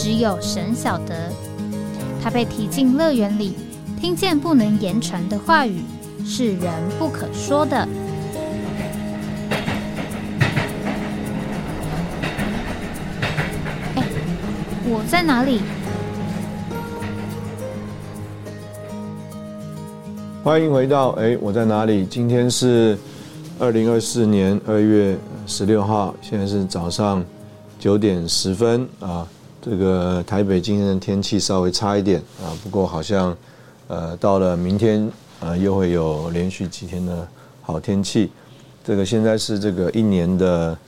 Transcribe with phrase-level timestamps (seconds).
[0.00, 1.28] 只有神晓得，
[2.22, 3.56] 他被提进乐园里，
[4.00, 5.82] 听见不能言传的话语，
[6.24, 7.76] 是人不可说的。
[13.96, 14.04] 哎，
[14.84, 15.62] 我在哪里？
[20.44, 22.06] 欢迎回到哎，我在哪里？
[22.06, 22.96] 今天是
[23.58, 27.24] 二零二四年二月十六号，现在是早上
[27.80, 29.26] 九点十分啊。
[29.68, 33.36] 这个台北今天的天气稍微差一点啊，不过好像
[33.86, 35.06] 呃到了明天
[35.40, 37.28] 啊又会有连续几天的
[37.60, 38.32] 好天气。
[38.82, 40.78] 这个现在是这个一年的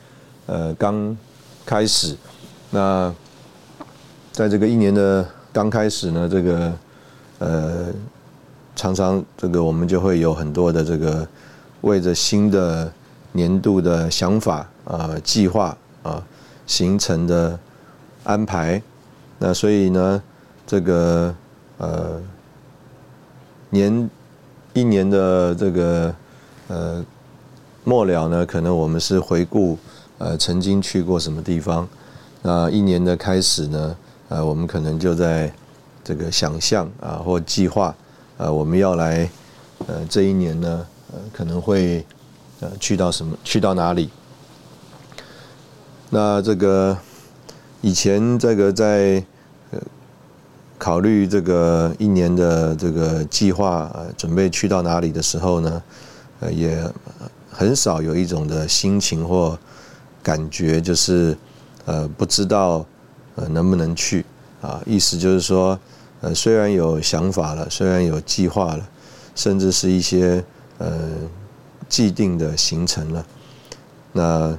[0.46, 1.14] 呃刚
[1.66, 2.16] 开始，
[2.70, 3.14] 那
[4.32, 6.72] 在这个一年的刚开始呢，这个
[7.38, 7.88] 呃
[8.74, 11.28] 常常这个我们就会有很多的这个
[11.82, 12.90] 为着新的
[13.32, 16.24] 年度的想法啊计划啊
[16.66, 17.58] 形成的。
[18.22, 18.82] 安排，
[19.38, 20.22] 那所以呢，
[20.66, 21.34] 这个
[21.78, 22.20] 呃
[23.70, 24.10] 年
[24.74, 26.14] 一年的这个
[26.68, 27.04] 呃
[27.84, 29.78] 末了呢，可能我们是回顾
[30.18, 31.88] 呃曾经去过什么地方。
[32.42, 33.96] 那一年的开始呢，
[34.28, 35.52] 呃，我们可能就在
[36.04, 37.94] 这个想象啊或计划，
[38.36, 39.28] 呃，我们要来
[39.86, 42.04] 呃这一年呢，呃可能会
[42.60, 44.10] 呃去到什么去到哪里？
[46.10, 46.96] 那这个。
[47.82, 49.24] 以前这个在
[49.70, 49.80] 呃
[50.76, 55.82] 考虑这个一年的这个计划，准备去到哪里的时候呢，
[56.40, 56.78] 呃，也
[57.50, 59.58] 很少有一种的心情或
[60.22, 61.34] 感觉，就是
[61.86, 62.84] 呃不知道
[63.36, 64.26] 呃能不能去
[64.60, 64.82] 啊。
[64.84, 65.78] 意思就是说，
[66.20, 68.86] 呃，虽然有想法了，虽然有计划了，
[69.34, 70.44] 甚至是一些
[70.76, 70.98] 呃
[71.88, 73.26] 既定的行程了，
[74.12, 74.58] 那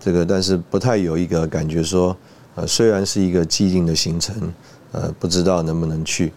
[0.00, 2.16] 这个但是不太有一个感觉说。
[2.56, 4.52] 呃，虽然是一个既定的行程，
[4.92, 6.32] 呃，不知道能不能去。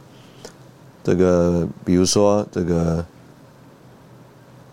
[1.03, 3.05] 这个，比如说这个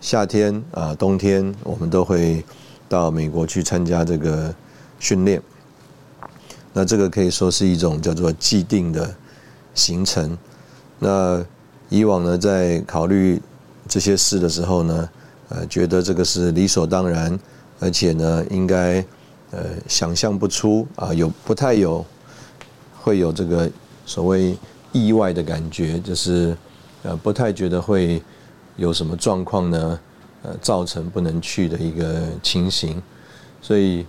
[0.00, 2.42] 夏天啊，冬天，我们都会
[2.88, 4.54] 到美国去参加这个
[4.98, 5.42] 训练。
[6.72, 9.14] 那这个可以说是一种叫做既定的
[9.74, 10.38] 行程。
[10.98, 11.44] 那
[11.90, 13.38] 以往呢，在考虑
[13.86, 15.08] 这些事的时候呢，
[15.50, 17.38] 呃，觉得这个是理所当然，
[17.80, 19.04] 而且呢，应该。
[19.54, 22.04] 呃，想象不出啊，有不太有，
[23.00, 23.70] 会有这个
[24.04, 24.56] 所谓
[24.90, 26.56] 意外的感觉，就是
[27.04, 28.20] 呃，不太觉得会
[28.74, 30.00] 有什么状况呢，
[30.42, 33.00] 呃，造成不能去的一个情形，
[33.62, 34.04] 所以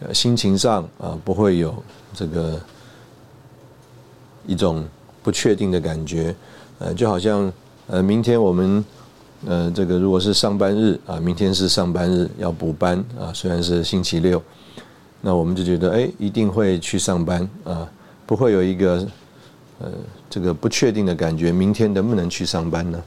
[0.00, 1.72] 呃，心情上啊，不会有
[2.12, 2.60] 这个
[4.44, 4.84] 一种
[5.22, 6.34] 不确定的感觉，
[6.80, 7.52] 呃，就好像
[7.86, 8.84] 呃，明天我们
[9.46, 14.42] 呃，这个如果是上班日啊，明天是上班日要补班啊，虽然是星期六。
[15.22, 17.86] 那我们就觉得，哎，一定会去上班啊，
[18.24, 19.06] 不会有一个
[19.78, 19.90] 呃
[20.30, 23.02] 这个不确定的感觉，明天能不能去上班呢？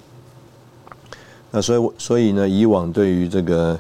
[1.50, 3.79] 那所以，所以呢，以往对于这个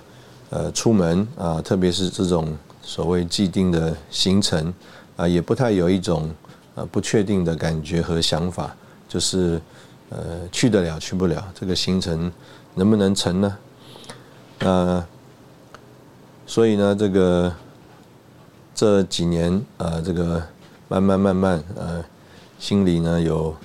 [0.49, 4.73] 呃出门啊，特别是这种所谓既定的行程
[5.15, 6.27] 啊，也不太有一种
[6.73, 8.75] 呃不确定的感觉和想法，
[9.07, 9.61] 就是
[10.09, 10.19] 呃
[10.51, 12.31] 去得了去不了，这个行程
[12.73, 13.57] 能不能成呢？
[14.59, 15.05] 呃
[16.47, 17.53] 所以呢，这个。
[18.75, 20.41] 这几年，呃，这个
[20.87, 22.03] 慢慢慢慢，呃，
[22.57, 23.55] 心里呢有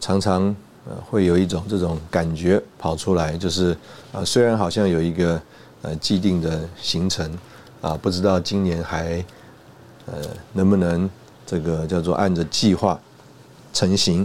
[0.00, 0.54] 常常
[0.88, 3.76] 呃会有一种这种感觉跑出来，就是
[4.12, 5.42] 啊，虽然好像有一个
[5.82, 7.36] 呃既定的行程，
[7.80, 9.24] 啊，不知道今年还
[10.06, 10.14] 呃
[10.52, 11.10] 能不能
[11.44, 12.98] 这个叫做按着计划
[13.72, 14.24] 成型。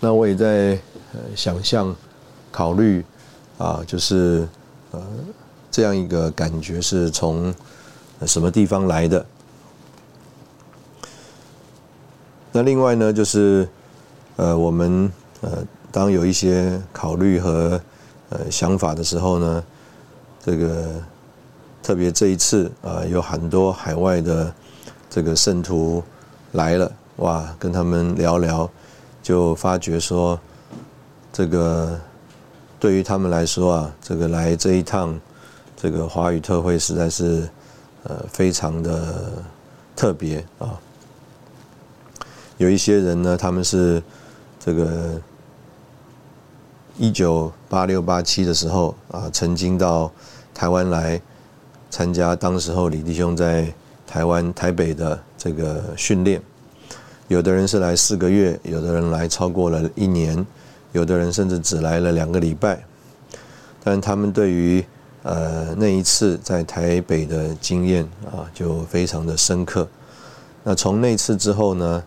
[0.00, 0.76] 那我也在
[1.36, 1.94] 想象
[2.50, 3.04] 考虑
[3.58, 4.46] 啊，就是
[4.90, 5.00] 呃
[5.70, 7.54] 这样一个感觉是从。
[8.26, 9.24] 什么地方来的？
[12.50, 13.68] 那另外呢，就是
[14.36, 15.12] 呃，我们
[15.42, 17.80] 呃，当有一些考虑和
[18.30, 19.64] 呃想法的时候呢，
[20.44, 21.00] 这个
[21.82, 24.52] 特别这一次啊，有很多海外的
[25.08, 26.02] 这个圣徒
[26.52, 28.68] 来了，哇，跟他们聊聊，
[29.22, 30.40] 就发觉说，
[31.32, 32.00] 这个
[32.80, 35.20] 对于他们来说啊，这个来这一趟
[35.76, 37.48] 这个华语特会实在是。
[38.08, 39.42] 呃，非常的
[39.94, 40.80] 特别啊。
[42.56, 44.02] 有一些人呢，他们是
[44.58, 45.20] 这个
[46.96, 50.10] 一九八六八七的时候啊，曾经到
[50.52, 51.20] 台湾来
[51.90, 53.72] 参加当时候李弟兄在
[54.06, 56.42] 台湾台北的这个训练。
[57.28, 60.44] 有的人是来四个月，有的人来超过了一年，
[60.92, 62.82] 有的人甚至只来了两个礼拜。
[63.84, 64.84] 但他们对于
[65.28, 68.02] 呃那一次在台北的经验
[68.32, 69.86] 啊，就非常的深刻。
[70.64, 72.02] 那从那次之后呢？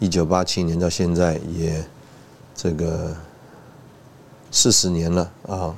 [0.00, 1.84] 一九八七年到现在也
[2.54, 3.16] 这个
[4.52, 5.74] 四十年了啊，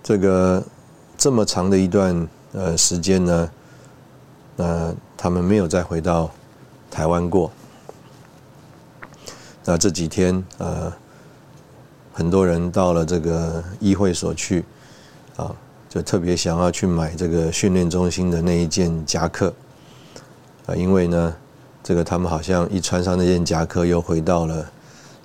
[0.00, 0.62] 这个
[1.18, 3.50] 这么长的一段呃时间呢，
[4.54, 6.30] 那他们没有再回到
[6.88, 7.50] 台湾过。
[9.64, 10.92] 那这几天呃，
[12.12, 14.64] 很多人到了这个议会所去
[15.36, 15.54] 啊，
[15.88, 19.52] 就特别想要去买这个训练中心的那一件夹克
[20.66, 21.34] 啊，因为呢。
[21.84, 24.64] 这个他们好像一穿上那件夹克，又回到了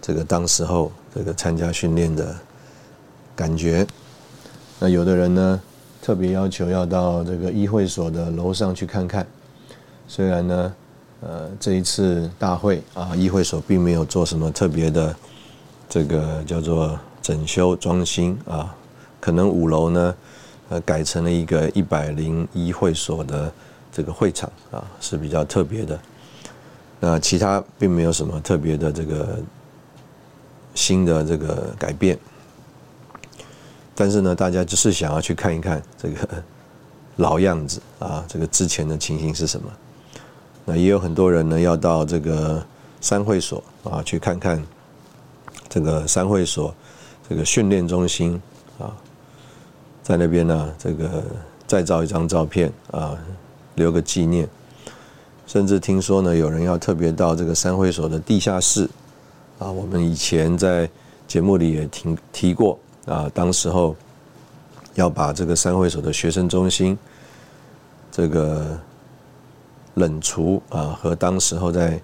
[0.01, 2.35] 这个当时候这个参加训练的
[3.35, 3.85] 感觉。
[4.79, 5.61] 那有的人呢，
[6.01, 9.27] 特别要求要到这个议会所的楼上去看看。
[10.07, 10.73] 虽然呢，
[11.21, 15.15] 呃，这一次大会啊，议会所并没有做什么特别的
[15.89, 18.75] 这个叫做整修装新啊，
[19.19, 20.15] 可能五楼呢，
[20.69, 23.51] 呃，改成了一个一百零一会所的
[23.91, 25.99] 这个会场啊，是比较特别的。
[26.99, 29.39] 那其他并没有什么特别的这个
[30.73, 32.17] 新的这个改变，
[33.95, 36.43] 但是呢，大家只是想要去看一看这个
[37.17, 39.71] 老样子啊，这个之前的情形是什么？
[40.65, 42.61] 那也有很多人呢要到这个
[42.99, 44.61] 三会所啊去看看
[45.77, 46.73] 这个三会所
[47.29, 48.41] 这个训练中心
[48.79, 48.89] 啊，
[50.01, 51.23] 在那边呢这个
[51.67, 53.15] 再照一张照片啊，
[53.75, 54.49] 留个纪念。
[55.45, 58.89] 甚至听说呢，有人要特别到这个三会所的地下室，
[59.59, 60.89] 啊，我们以前在
[61.27, 63.95] 节目里也提提过啊，当时候
[64.95, 66.97] 要把这个三会所的学生中心
[68.11, 68.79] 这个
[69.93, 72.01] 冷厨啊，和当时候在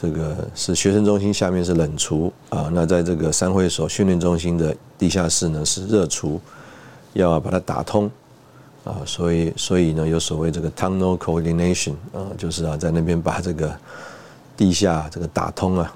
[0.00, 6.40] 这个是学生中心下面是冷厨啊，那在这个三会所训练中心的地下室呢是热厨，
[7.14, 8.08] 要把它打通。
[8.84, 13.76] 啊，所以所以呢，有所谓这个 tunnel coordination 啊，就是啊，在那边把这个
[14.56, 15.94] 地下这个打通啊，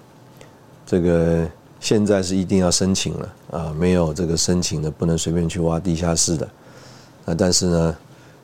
[0.84, 1.48] 这个
[1.80, 6.46] 现在是一定要申请了啊，没有这个申请的不能随便去挖地下室的。
[7.24, 7.96] 啊，但是呢，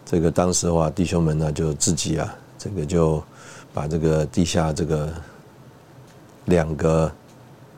[0.06, 3.22] 这个当时的话，弟兄们呢就自己啊，这个就
[3.74, 5.12] 把这个地下这个
[6.48, 7.10] 两个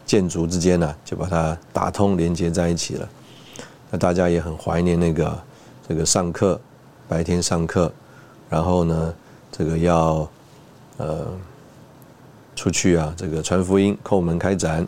[0.04, 3.08] 建筑之间呢，就把它打通连接在一起了。
[3.90, 5.38] 那大家也很怀念那个。
[5.88, 6.60] 这个上课，
[7.08, 7.92] 白天上课，
[8.48, 9.12] 然后呢，
[9.50, 10.30] 这个要
[10.98, 11.26] 呃
[12.54, 14.86] 出去啊，这个传福音、叩门开展，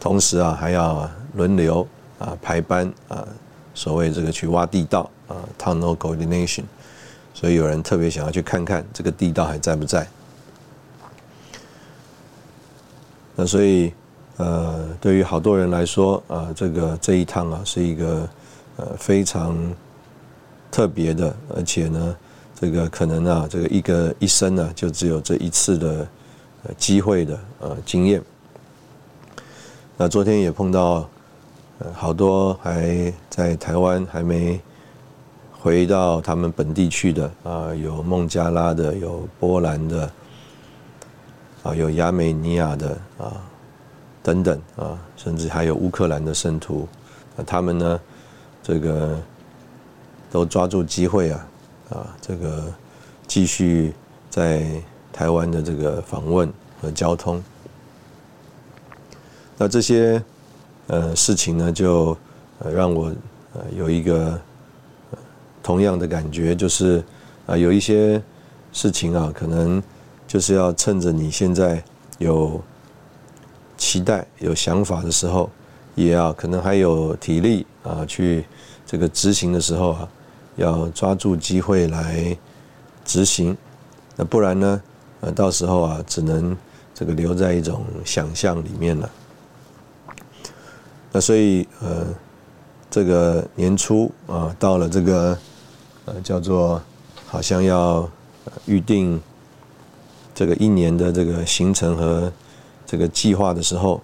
[0.00, 1.86] 同时啊还要轮流
[2.18, 3.28] 啊排班啊，
[3.74, 6.64] 所谓这个去挖地道啊，tunnel coordination，
[7.34, 10.08] 所以有人特别想要去看看这个地道还在不在。
[13.36, 13.92] 那所以
[14.38, 18.28] 呃，对于好多人来说啊，这个这一趟啊是一个。
[18.78, 19.56] 呃，非常
[20.70, 22.16] 特别的，而且呢，
[22.60, 26.06] 这个可能啊，这个一个一生呢，就只有这一次的
[26.76, 28.22] 机会的呃经验。
[29.96, 31.08] 那昨天也碰到
[31.78, 34.60] 呃好多还在台湾还没
[35.58, 40.10] 回到他们本地去的啊，有孟加拉的，有波兰的，
[41.66, 43.42] 啊，有亚美尼亚的啊，
[44.22, 46.86] 等等啊，甚至还有乌克兰的圣徒，
[47.34, 48.00] 那他们呢？
[48.62, 49.16] 这个
[50.28, 51.46] 都抓住机会啊，
[51.90, 52.64] 啊，这个
[53.28, 53.94] 继续
[54.28, 54.66] 在
[55.12, 57.40] 台湾的这个访问和交通。
[59.56, 60.20] 那这些
[60.88, 62.16] 呃事情呢，就
[62.58, 63.12] 呃让我
[63.54, 64.36] 呃有一个
[65.62, 67.02] 同样的感觉，就是
[67.46, 68.20] 啊有一些
[68.72, 69.80] 事情啊，可能
[70.36, 71.82] 就是要趁着你现在
[72.18, 72.60] 有
[73.78, 75.48] 期待、有想法的时候，
[75.94, 78.44] 也要可能还有体力啊去。
[78.84, 80.08] 这个执行的时候啊，
[80.56, 82.36] 要抓住机会来
[83.02, 83.56] 执行，
[84.14, 84.82] 那不然呢，
[85.22, 86.54] 呃，到时候啊，只能
[86.94, 89.10] 这个留在一种想象里面了。
[91.12, 92.08] 那所以呃，
[92.90, 95.38] 这个年初啊，到了这个
[96.04, 96.78] 呃叫做
[97.26, 98.06] 好像要
[98.66, 99.18] 预定
[100.36, 102.32] 这个一年的这个行程和
[102.86, 104.00] 这个计划的时候，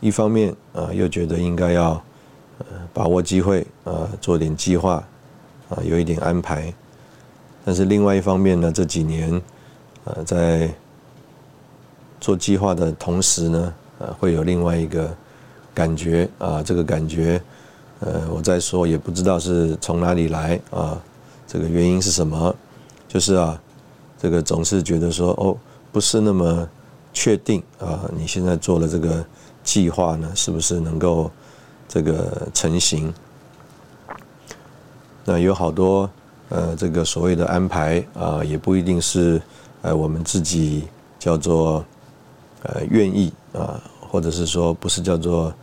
[0.00, 2.02] 一方面啊，又觉得应该要。
[2.56, 5.02] 呃，把握机会啊，做点计划
[5.68, 6.72] 啊，有一点安排。
[7.64, 9.42] 但是另外一方面呢，这几年
[10.04, 10.72] 呃，在
[12.20, 15.12] 做计划的同时呢，呃，会有另外一个
[15.74, 17.42] 感觉啊，这个感觉，
[17.98, 20.96] 呃，我再说也不知道是从哪里来啊，
[21.48, 22.54] 这个原因是什么？
[23.08, 23.60] 就是啊，
[24.16, 25.56] 这个总是觉得说哦，
[25.94, 26.68] 不是那么
[27.12, 29.24] 确定啊，你现在做了这个
[29.62, 31.30] 计划呢，是不是能够
[31.86, 33.14] 这个成型？
[35.24, 36.10] 那有好多
[36.48, 39.40] 呃，这个所谓的安排啊，也不一定是
[39.82, 41.84] 呃我们自己叫做
[42.64, 45.54] 呃愿意啊，或者是说不是叫做，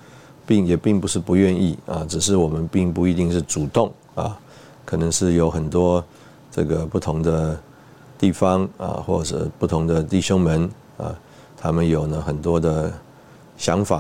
[0.48, 4.40] 并也并不是不愿意啊，只是我们并不一定是主动啊，
[4.86, 6.02] 可能是有很多
[6.50, 7.62] 这个不同的
[8.22, 11.14] 地方啊，或者不同的弟兄们啊，
[11.58, 12.94] 他们有呢很多的
[13.58, 13.98] 想法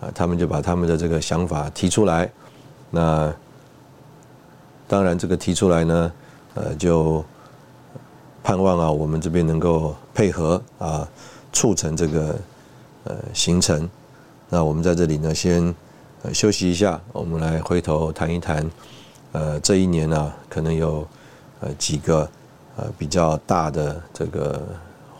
[0.00, 2.32] 啊，他们就把他们的这个想法提出来，
[2.90, 3.32] 那。
[4.86, 6.12] 当然，这个提出来呢，
[6.52, 7.24] 呃，就
[8.42, 11.08] 盼望啊，我们这边能够配合啊，
[11.54, 12.38] 促成这个
[13.04, 13.88] 呃行程。
[14.50, 15.74] 那我们在这里呢，先
[16.34, 18.70] 休息一下，我们来回头谈一谈，
[19.32, 21.08] 呃，这一年呢，可能有
[21.60, 22.28] 呃几个
[22.76, 24.60] 呃比较大的这个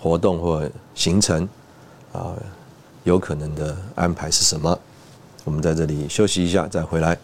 [0.00, 1.48] 活动或行程
[2.12, 2.34] 啊，
[3.04, 4.78] 有可能的安排是什么？
[5.44, 7.18] 我们在这里休息一下，再回来。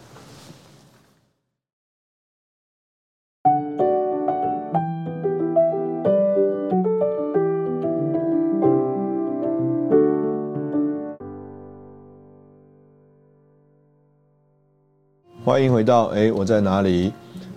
[15.43, 17.11] 欢迎回到哎，我在哪里？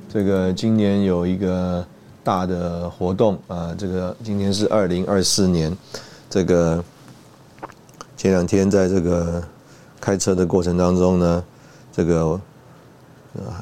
[0.09, 1.87] 这个今年有一个
[2.25, 5.77] 大的活动啊，这个今天是二零二四年。
[6.29, 6.83] 这个
[8.17, 9.41] 前两天在这个
[10.01, 11.45] 开车的过程当中呢，
[11.93, 12.41] 这个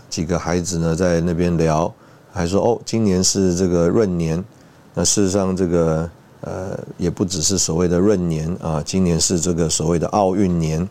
[0.09, 1.93] 几个孩子呢在那边聊，
[2.33, 4.43] 还说哦，今年是这个闰年。
[4.95, 6.09] 那事实上，这个
[6.43, 10.89] 呃也不只是所谓的闰年啊，今年是这个所谓的奥运年。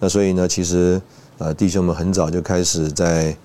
[0.00, 1.00] 那所以呢，其实。
[1.38, 3.36] 呃，弟兄们很早就开始在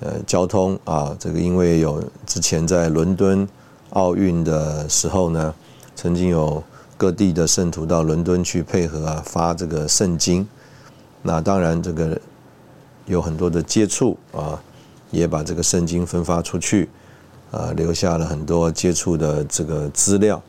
[0.00, 3.48] 呃交通啊，这个因为有之前在伦敦
[3.90, 5.54] 奥运的时候呢，
[5.94, 6.62] 曾经有
[6.96, 10.46] 各地的圣徒到伦敦去配合啊发这个圣经，
[11.22, 12.20] 那当然这个
[13.06, 14.60] 有很多的接触啊，
[15.10, 16.88] 也把这个圣经分发出去
[17.50, 20.42] 啊，留下了很多接触的这个资料。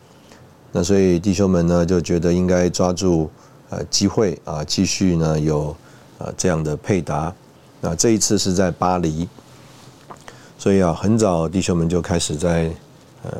[0.71, 3.29] 那所以弟兄们呢就觉得应该抓住
[3.69, 5.75] 呃机会啊，继续呢有。
[6.21, 7.33] 啊，这样的配搭，
[7.79, 9.27] 那这一次是在巴黎，
[10.61, 12.71] 所以啊，很早弟兄们就开始在
[13.23, 13.31] 呃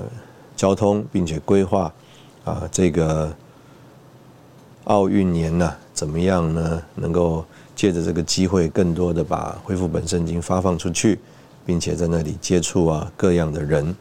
[0.55, 1.93] 交通，并且规划
[2.43, 3.31] 啊这个
[4.85, 6.81] 奥运年呢怎么样呢？
[6.95, 11.19] 能够借着这个机会，更多的把恢复本圣经发放出去，
[11.63, 13.95] 并且在那里接触啊各样的人。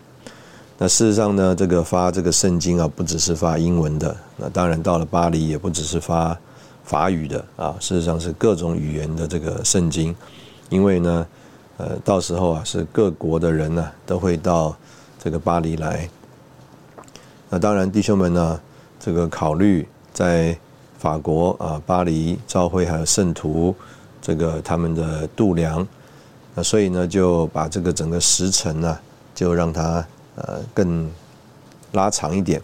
[0.79, 6.35] 那事实上呢，这个发这个圣经啊，不只是发英文的，那当然到了巴黎，也不只是发。
[6.83, 10.17] 法语的啊，事实上是各种语言的这个圣经，
[10.71, 11.25] 因为呢，
[11.81, 14.77] 呃，到时候啊是各国的人呢都会到
[15.19, 16.07] 这个巴黎来。
[17.49, 18.61] 那当然，弟兄们呢，
[18.99, 20.55] 这个考虑在
[20.99, 23.75] 法国啊巴黎朝会还有圣徒
[24.21, 25.87] 这个他们的度量，
[26.55, 28.99] 那所以呢就把这个整个时辰呢
[29.35, 31.11] 就让它呃更
[31.93, 32.61] 拉长一点。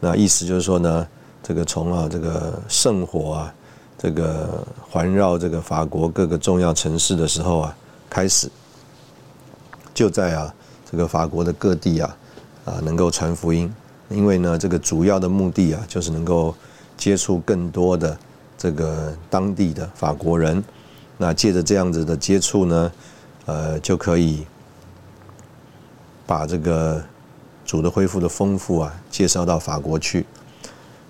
[0.00, 1.06] 那意思就是说呢。
[1.44, 3.54] 这个从啊，这个圣火啊，
[3.98, 7.76] 这个环绕这个法国各个重要城市的时候啊，
[8.12, 8.50] 开始。
[9.94, 10.54] 就在啊
[10.90, 12.16] 这个法国的各地啊
[12.66, 13.72] 啊能够传福音，
[14.10, 16.54] 因为呢这个主要的目的啊就是能够
[16.98, 18.18] 接触更多的
[18.58, 20.62] 这个当地的法国人，
[21.16, 22.92] 那借着这样子的接触呢，
[23.46, 24.46] 呃就可以
[26.26, 27.02] 把这个
[27.64, 30.26] 主的恢复的丰富啊介绍到法国去。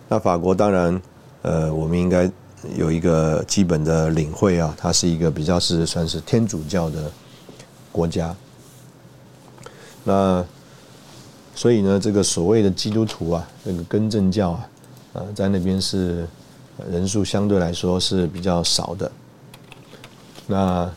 [0.08, 1.02] 那法国当然，
[1.42, 2.30] 呃，我们应该
[2.76, 7.10] 有一个基本的领会啊，它是一个比较是算是天主教的
[7.90, 8.34] 国家。
[10.04, 10.44] 那
[11.54, 14.68] 所以呢，这个所谓的基督徒啊，这个更正教啊，
[15.12, 16.26] 呃，在那边是
[16.90, 19.10] 人数相对来说是比较少的。
[20.46, 20.90] 那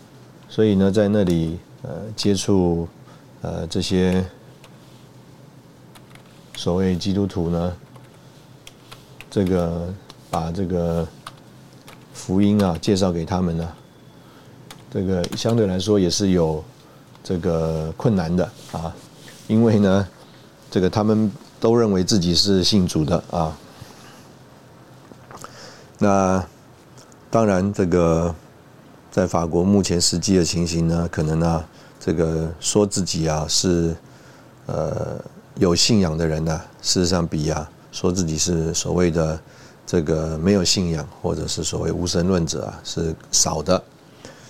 [0.49, 2.87] 所以呢，在那里呃接触
[3.41, 4.25] 呃这些
[6.55, 7.73] 所谓基督徒呢。
[9.27, 9.93] 这个
[10.31, 11.05] 把这个
[12.15, 13.69] 福音啊介绍给他们呢，
[14.89, 16.63] 这个相对来说也是有
[17.23, 18.91] 这个困难的啊，
[19.45, 20.07] 因为呢，
[20.71, 23.55] 这个他们都认为自己是信主的啊。
[25.99, 26.43] 那
[27.29, 28.33] 当然，这个
[29.11, 31.63] 在法国目前实际的情形呢，可能呢，
[31.99, 33.95] 这个说自己啊是
[34.65, 35.21] 呃
[35.57, 37.69] 有信仰的人呢，事实上比啊。
[37.91, 39.39] 说自己是所谓的
[39.85, 43.81] 这个没有信仰，或者是所谓无神论者啊，是少的。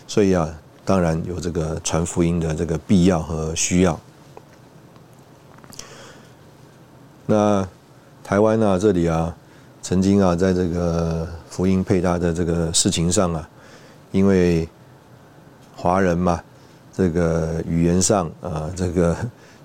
[0.07, 0.47] 所以啊，
[0.85, 3.99] 当然有这个传福音的这个必要和需要。
[7.25, 7.67] 那
[8.23, 9.35] 台湾呢，这里啊，
[9.81, 13.49] 曾经啊，在这个福音配搭的这个事情上啊，
[14.11, 14.69] 因为
[15.75, 16.41] 华人嘛，
[16.93, 19.15] 这个语言上啊，这个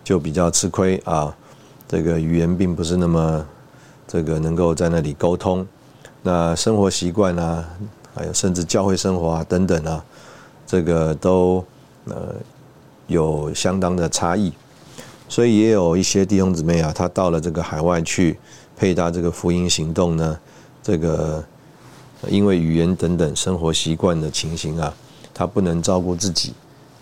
[0.03, 1.37] 就比较吃亏啊，
[1.87, 3.47] 这个语言并不是那么
[4.13, 5.65] 这个能够在那里沟通，
[6.23, 7.65] 那生活习惯啊，
[8.13, 10.05] 还有甚至教会生活啊等等啊。
[10.67, 11.65] 这个都
[12.07, 12.35] 呃
[13.07, 14.53] 有相当的差异，
[15.29, 18.37] 所以也有一些弟兄姊妹啊，他到了这个海外去
[18.77, 20.37] 配搭这个福音行动呢，
[20.83, 21.45] 这个
[22.27, 24.93] 因为语言等等生活习惯的情形啊，
[25.33, 26.53] 他不能照顾自己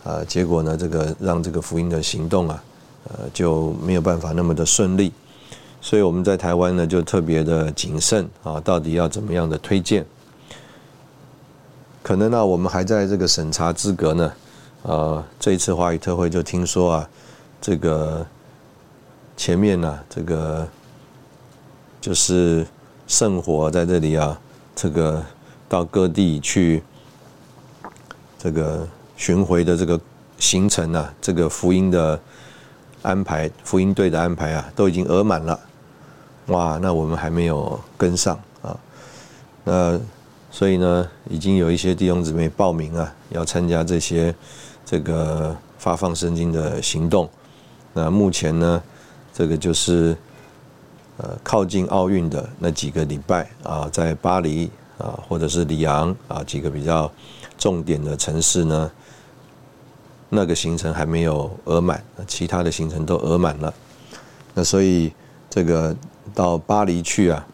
[0.04, 2.62] 啊，结果呢，这个让这个福音的行动啊，
[3.08, 5.10] 呃就没有办法那么的顺利，
[5.88, 10.04] 所以我们在台湾呢就特别的谨慎啊，到底要怎么样的推荐？
[12.02, 14.32] 可能呢，我们还在这个审查资格呢。
[14.82, 17.08] 呃，这一次华语特会就听说啊，
[17.58, 18.26] 这个
[19.34, 20.68] 前面呢，这个
[22.02, 22.66] 就是
[23.06, 24.38] 圣火在这里啊，
[24.76, 25.24] 这个
[25.70, 26.82] 到各地去
[28.38, 29.98] 这个巡回的这个
[30.38, 32.20] 行程啊，这个福音的
[33.00, 35.58] 安排，福音队的安排啊，都已经额满了。
[36.48, 38.76] 哇，那我们还没有跟上啊，
[39.64, 40.00] 那。
[40.50, 44.34] 所以呢，已经有一些弟兄姊妹报名啊，要参加这些
[44.84, 47.28] 这个发放圣经的行动。
[47.92, 48.82] 那目前呢，
[49.32, 50.16] 这个就是
[51.18, 57.12] 呃靠近奥运的那几个礼拜啊，在巴黎啊，或者是里昂啊几个比较
[57.58, 58.90] 重点的城市呢，
[60.30, 63.72] 那个行程还没有额满，其他的行程都额满了。
[64.54, 65.12] 那所以
[65.48, 65.96] 这个
[66.34, 67.46] 到巴黎去啊。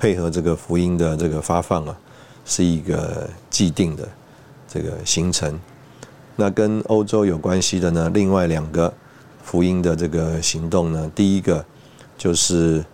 [0.00, 1.98] 配合这个福音的这个发放啊，
[2.44, 4.08] 是一个既定的
[4.68, 5.58] 这个行程。
[6.36, 8.94] 那跟欧洲有关系的呢，另外两个
[9.42, 11.64] 福音的这个行动呢，第一个
[12.16, 12.84] 就是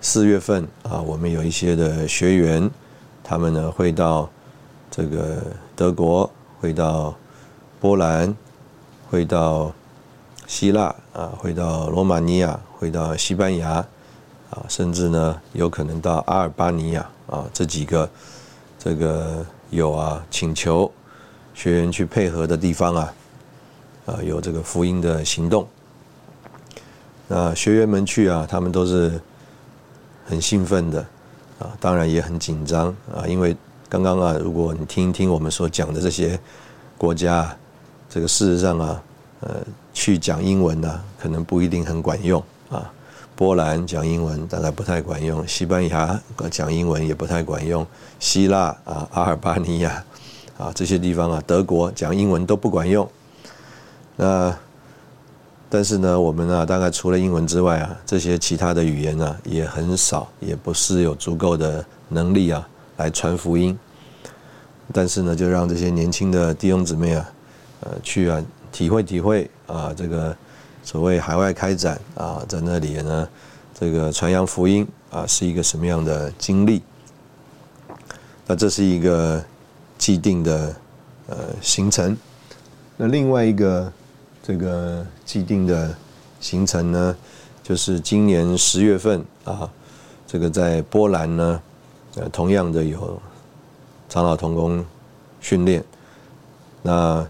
[0.00, 2.70] 四月份啊，我们有一些的学员，
[3.24, 4.30] 他们呢会到
[4.88, 5.42] 这个
[5.74, 7.12] 德国，会到
[7.80, 8.32] 波兰，
[9.10, 9.72] 会到
[10.46, 13.84] 希腊啊，会到罗马尼亚，会到西班牙。
[14.48, 18.08] 啊，甚至呢，有可能到阿尔巴尼亚啊，这几个
[18.78, 20.88] 这个有啊，请求
[21.52, 23.14] 学员去配合的地方啊，
[24.06, 25.66] 啊，有这个福音的行动。
[27.26, 29.20] 那学员们去啊，他们都是
[30.24, 31.00] 很兴奋的
[31.58, 33.54] 啊，当然也很紧张啊，因为
[33.88, 36.38] 刚刚啊，如果你听一听我们所讲的这些
[36.96, 37.54] 国家，
[38.08, 39.02] 这个事实上啊，
[39.40, 39.56] 呃，
[39.92, 42.92] 去讲英文呢，可能不一定很管用啊。
[43.38, 46.18] 波兰讲英文大概不太管用，西班牙
[46.50, 47.86] 讲英文也不太管用，
[48.18, 50.02] 希腊啊、阿尔巴尼亚
[50.56, 53.06] 啊这些地方啊，德国讲英文都不管用。
[54.16, 54.56] 那
[55.68, 63.78] 但是呢，我们啊，大概除了英文之外啊，这些其他的语言呢也很少，也不是有足够的能力啊来传福音。
[64.94, 67.30] 但是呢，就让这些年轻的弟兄姊妹啊，
[67.80, 70.34] 呃，去啊体会体会啊这个。
[70.86, 73.28] 所谓海外开展啊，在那里呢，
[73.74, 76.80] 这个传扬福音啊，是一个什么样的经历？
[78.46, 79.44] 那这是一个
[79.98, 80.76] 既定的
[81.26, 82.16] 呃行程。
[82.96, 83.92] 那另外一个
[84.44, 85.92] 这个既定的
[86.38, 87.16] 行程呢，
[87.64, 89.68] 就是今年十月份啊，
[90.24, 91.60] 这个在波兰呢，
[92.14, 93.20] 呃，同样的有
[94.08, 94.86] 长老同工
[95.40, 95.82] 训练。
[96.80, 97.26] 那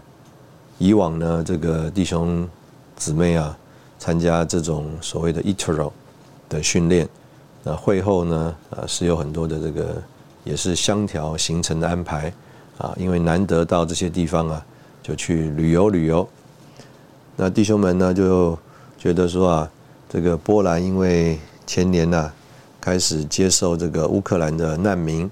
[0.77, 2.47] 以往呢，这个弟兄。
[2.97, 3.55] 姊妹啊，
[3.99, 5.91] 参加这种所谓的 Etero
[6.49, 7.07] 的训练，
[7.63, 10.01] 那会后呢，呃，是有很多的这个
[10.43, 12.33] 也是相调行程的安排
[12.79, 14.65] 啊，因为难得到这些地方啊，
[15.03, 16.27] 就去旅游旅游。
[17.35, 18.57] 那弟兄们呢，就
[18.97, 19.71] 觉得说啊，
[20.09, 22.31] 这个波兰因为前年呐
[22.81, 25.29] 开始接受这个乌克兰的难民，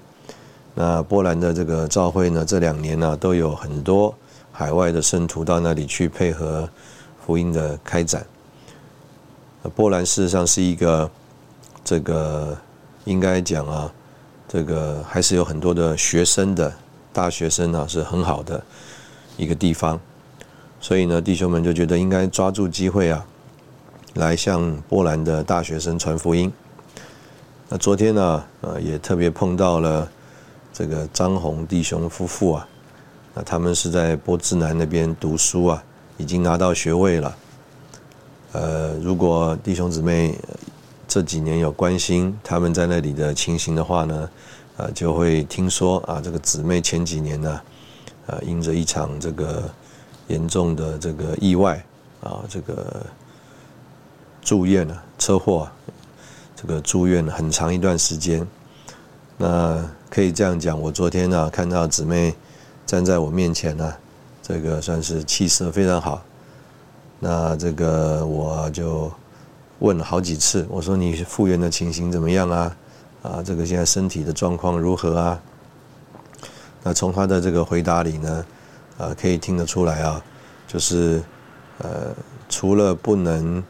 [0.74, 4.14] 那波兰的这个教会呢，这两年呢都有很多
[4.52, 6.68] 海外的圣徒到那里去配合。
[7.26, 8.24] 福音的开展，
[9.74, 11.10] 波兰事实上是一个
[11.84, 12.56] 这个
[13.04, 13.92] 应该讲啊，
[14.46, 16.72] 这个还是有很多的学生的
[17.12, 18.62] 大学生啊，是很好的
[19.36, 19.98] 一个地方，
[20.80, 23.26] 所以呢，弟兄们就觉得应该抓住机会啊，
[24.14, 26.52] 来向波兰的大学生传福音。
[27.68, 30.08] 那昨天呢，呃，也特别碰到了
[30.72, 32.68] 这个张红弟兄夫妇啊，
[33.34, 35.82] 那他们是在波兹南那边读书啊。
[36.18, 37.36] 已经拿到学位了，
[38.52, 40.38] 呃，如果弟兄姊妹
[41.06, 44.28] 这几年有关心他们在那里的情形的话呢，
[44.76, 47.60] 啊，就会听说啊，这个姊妹前几年呢，
[48.26, 49.70] 啊，因着一场这个
[50.28, 51.84] 严重的这个意外
[52.22, 53.04] 啊，这个
[54.42, 55.68] 住院了，车祸，
[56.54, 58.46] 这个住院很长一段时间。
[59.38, 62.34] 那可以这样讲，我昨天呢看到姊妹
[62.86, 63.94] 站在我面前呢，
[64.46, 66.22] 这个算是气色非常好。
[67.18, 69.10] 那这个我就
[69.80, 72.76] 问了好几次，我说你复原的情形怎么样啊？
[73.24, 75.42] 啊，这个现在身体的状况如何啊？
[76.84, 78.46] 那从他的这个回答里呢，
[78.98, 80.22] 啊，可以听得出来啊，
[80.68, 81.20] 就是
[81.78, 82.14] 呃，
[82.48, 83.60] 除了不能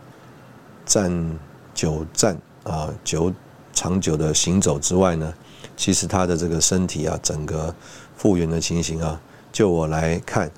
[0.85, 1.39] 站
[1.73, 3.33] 久站啊，久
[3.73, 5.33] 长久的行走之外呢，
[5.75, 7.75] 其实他的这个身体啊，整个
[8.15, 9.19] 复原的情形啊，
[9.51, 10.51] 就我来看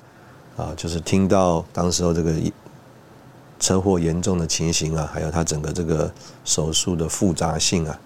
[0.59, 2.33] 啊，就是听到当时候这个。
[3.61, 6.09] 车祸严重的情形啊，还有他整个这个
[6.45, 7.99] 手术的复杂性啊，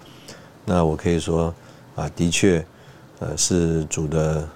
[0.65, 1.53] 那我可以说
[1.95, 2.65] 啊，的确，
[3.19, 4.49] 呃，是主的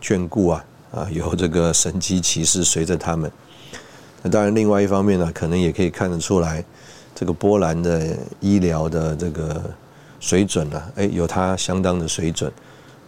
[0.00, 3.28] 眷顾啊，啊，有这个神机骑士随着他们。
[4.22, 6.64] 那当然，另外一方面呢，可能也可以看得出来，
[7.12, 9.60] 这个波兰的医疗的这个
[10.20, 12.52] 水准呢，哎，有它相当的水准。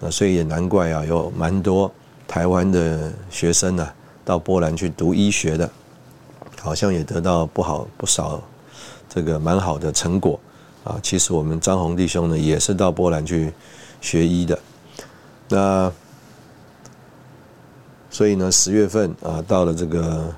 [0.00, 1.88] 那所以也难怪啊，有蛮多
[2.28, 3.88] 台湾的学生呢，
[4.24, 5.68] 到波兰去读医学的。
[6.60, 8.42] 好像也得到不好不少
[9.08, 10.38] 这个蛮好的成果
[10.82, 10.98] 啊！
[11.00, 13.52] 其实我们张宏弟兄呢也是到波兰去
[14.00, 14.58] 学医的，
[15.48, 15.92] 那
[18.10, 20.34] 所以呢十月份啊到了这个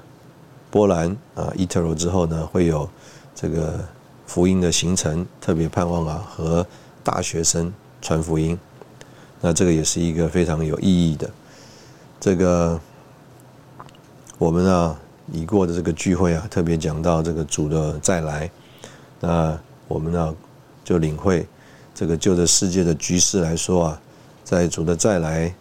[0.70, 2.87] 波兰啊伊特罗之后呢会有
[3.35, 3.83] 这个
[4.26, 6.64] 福音的行程，特别盼望啊和
[7.03, 7.72] 大学生
[8.03, 8.59] 传福音，
[9.40, 11.31] 那这个也是一个非常有意义的
[12.21, 12.79] 这个
[14.39, 14.97] 我们啊。
[15.33, 18.51] 已过的这个聚会啊，特别讲到这个主的再来，
[19.21, 19.57] 那
[19.87, 20.35] 我们呢
[20.83, 21.47] 就领会
[21.95, 24.01] 这个就着世界的局势来说啊，
[24.43, 25.55] 在主的再来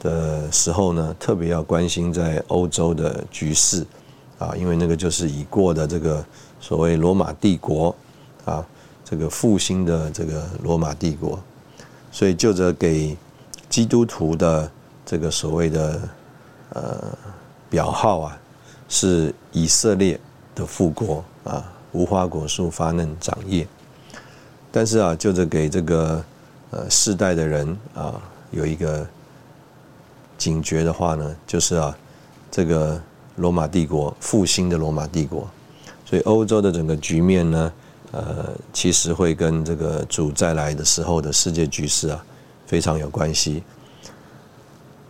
[0.00, 3.86] 的时候呢，特别要关心在欧洲的局势
[4.40, 6.24] 啊，因为那个就是已过的这个
[6.60, 7.94] 所谓罗马帝国
[8.44, 8.66] 啊，
[9.04, 11.38] 这个复兴的这个罗马帝国，
[12.10, 13.16] 所以就着给
[13.68, 14.68] 基督徒的
[15.10, 16.08] 这个所谓的
[16.74, 17.18] 呃
[17.68, 18.38] 表号啊。
[18.92, 20.18] 是以色列
[20.52, 23.64] 的复国啊，无花果树发嫩长叶。
[24.72, 26.24] 但是啊，就着给这个
[26.72, 28.20] 呃世代的人啊，
[28.50, 29.06] 有一个
[30.36, 31.96] 警觉的话呢，就是啊，
[32.50, 33.00] 这个
[33.36, 35.48] 罗马帝国复兴的罗马帝国，
[36.04, 37.72] 所以欧洲的整个局面呢，
[38.10, 42.24] 呃，其实会跟这个主再来的时候的世界局势啊，
[42.66, 43.62] 非常有关系。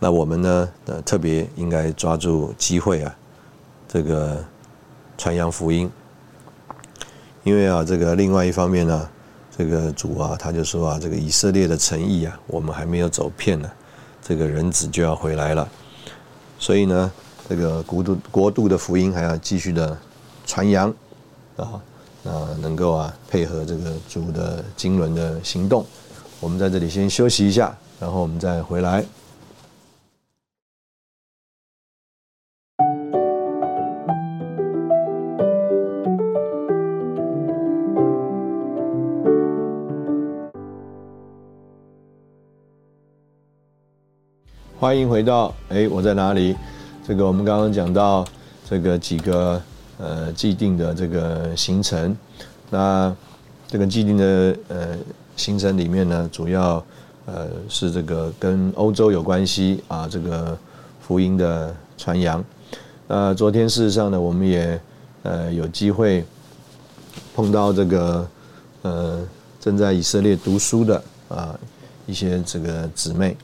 [0.03, 3.15] 那我们呢，呃，特别应该抓住机会啊。
[3.87, 4.43] 这个
[5.15, 5.87] 传扬福音，
[7.43, 9.07] 因为啊，这个另外一方面呢，
[9.55, 13.69] 这个主啊，他就说啊，这个以色列的诚意啊，我们还没有走遍呢，
[14.23, 15.69] 这个人子就要回来了，
[16.57, 17.11] 所以呢，
[17.47, 19.95] 这个国度国度的福音还要继续的
[20.47, 20.91] 传扬
[21.57, 21.79] 啊，
[22.23, 25.85] 那能够啊配合这个主的经纶的行动，
[26.39, 29.05] 我们在这里先休息一下，然后我们再回来。
[44.81, 46.55] 欢迎回到哎，我在哪里？
[47.07, 48.25] 这个我们刚刚讲到
[48.67, 49.61] 这个几个
[49.99, 52.17] 呃既定的这个行程，
[52.71, 53.15] 那
[53.67, 54.97] 这个既定的呃
[55.37, 56.83] 行程里面呢，主要
[57.27, 60.57] 呃是这个跟欧洲有关系啊，这个
[60.99, 62.43] 福音的传扬。
[63.07, 64.81] 那昨天事实上呢，我们也
[65.21, 66.25] 呃有机会
[67.35, 68.27] 碰到这个
[68.81, 69.19] 呃
[69.59, 71.55] 正在以色列读书的啊
[72.07, 73.37] 一些这个姊妹。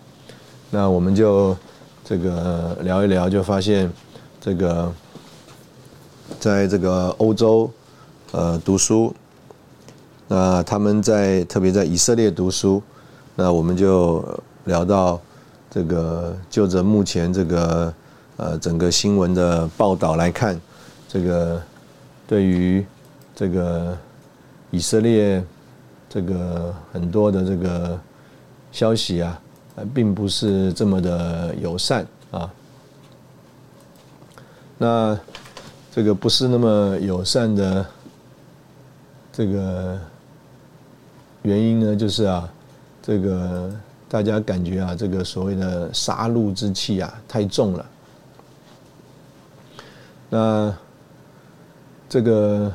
[0.70, 1.56] 那我们就
[2.04, 3.90] 这个聊一聊，就发现
[4.42, 4.94] 这个
[6.40, 7.72] 在这个欧洲
[8.34, 9.16] 呃读书，
[10.28, 12.84] 那他们在特别在以色列读书，
[13.36, 14.24] 那我们就
[14.66, 15.20] 聊到
[15.70, 17.94] 这个就着目前这个
[18.36, 20.60] 呃整个新闻的报道来看，
[21.08, 21.62] 这个
[22.28, 22.86] 对于
[23.34, 23.98] 这个
[24.70, 25.42] 以色列
[26.10, 27.98] 这个很多的这个
[28.74, 29.40] 消息啊。
[29.94, 32.52] 并不是这么的友善啊。
[34.78, 35.20] 那
[35.92, 37.86] 这个不是那么友善的
[39.34, 40.00] 这个
[41.42, 42.48] 原因呢，就是啊，
[43.02, 43.72] 这个
[44.08, 47.86] 大家感觉啊，这个所谓的杀戮之气啊太重了。
[50.30, 50.76] 那
[52.10, 52.72] 这个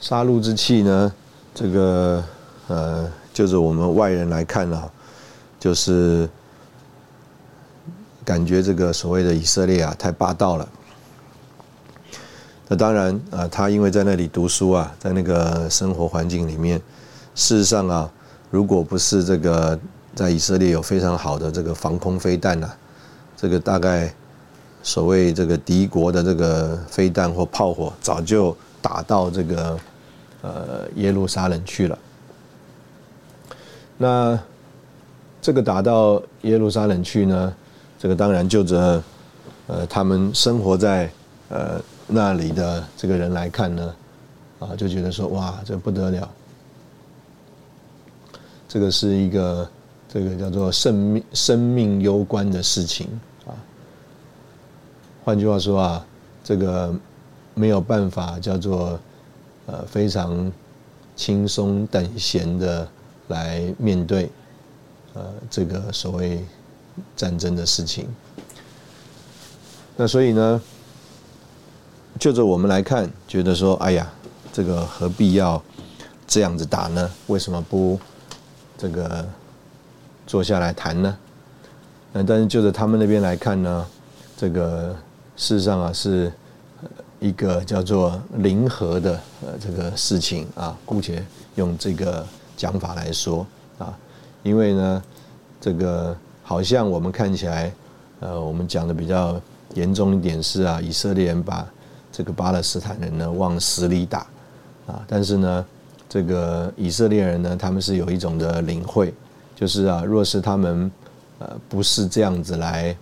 [0.00, 1.12] 杀戮之气呢，
[1.54, 2.24] 这个
[2.68, 4.90] 呃，就是我们外人来看啊，
[5.58, 6.28] 就是
[8.24, 10.68] 感觉这个所谓的以色列啊太霸道了。
[12.68, 16.78] 那当然啊，他因为在那里读书啊，在那个生活环境里面，
[17.34, 18.10] 事实上啊，
[18.50, 19.78] 如果不是这个
[20.14, 22.70] 在以色列有非常好的这个防空飞弹呐，
[23.38, 24.12] 这个大概
[24.82, 29.78] 所谓这个敌国的这个飞弹或炮火早就打到这个
[30.42, 31.98] 呃耶路撒冷去了。
[33.96, 34.38] 那
[35.40, 37.54] 这个打到耶路撒冷去呢，
[37.98, 39.02] 这个当然就着
[39.66, 41.10] 呃他们生活在
[41.48, 41.80] 呃。
[42.10, 43.94] 那里的这个人来看呢，
[44.60, 46.26] 啊，就觉得说哇，这不得了，
[48.66, 49.68] 这个是一个
[50.08, 53.06] 这个叫做生命生命攸关的事情
[53.46, 53.52] 啊。
[55.22, 56.06] 换句话说啊，
[56.42, 56.94] 这个
[57.52, 58.98] 没有办法叫做
[59.66, 60.50] 呃非常
[61.14, 62.88] 轻松等闲的
[63.26, 64.30] 来面对
[65.14, 66.44] 呃这个所谓
[67.16, 68.08] 战争的事情。
[69.96, 70.60] 那所以呢？
[72.18, 74.10] 就着我们来看，觉得说，哎呀，
[74.52, 75.62] 这个何必要
[76.26, 77.08] 这样子打呢？
[77.28, 78.00] 为什么不
[78.76, 79.24] 这个
[80.26, 81.16] 坐下来谈呢？
[82.12, 83.86] 那但是就着他们那边来看呢，
[84.36, 84.96] 这个
[85.36, 86.32] 事实上啊，是
[87.20, 93.46] 一个叫做零和的呃这个事情啊，姑且用这个讲法来说，
[94.48, 95.02] 因为呢，
[95.60, 97.70] 这个好像我们看起来，
[98.20, 99.38] 呃，我们讲的比较
[99.74, 101.68] 严重一点是啊，以色列人把
[102.10, 104.20] 这个巴勒斯坦人呢往死里打，
[104.86, 105.66] 啊，但是呢，
[106.08, 109.12] 这个以色列人呢，他们是有一种的领会，
[109.54, 110.90] 就是啊，若是他们
[111.40, 112.96] 呃不是这样子来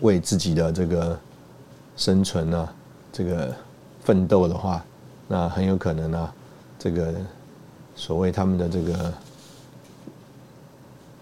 [0.00, 1.18] 为自己的这个
[1.96, 2.68] 生存呢，
[3.12, 3.52] 这个
[4.04, 4.84] 奋斗的话，
[5.26, 6.30] 那很有可能呢，
[6.78, 7.12] 这个
[7.96, 9.12] 所谓他们的这个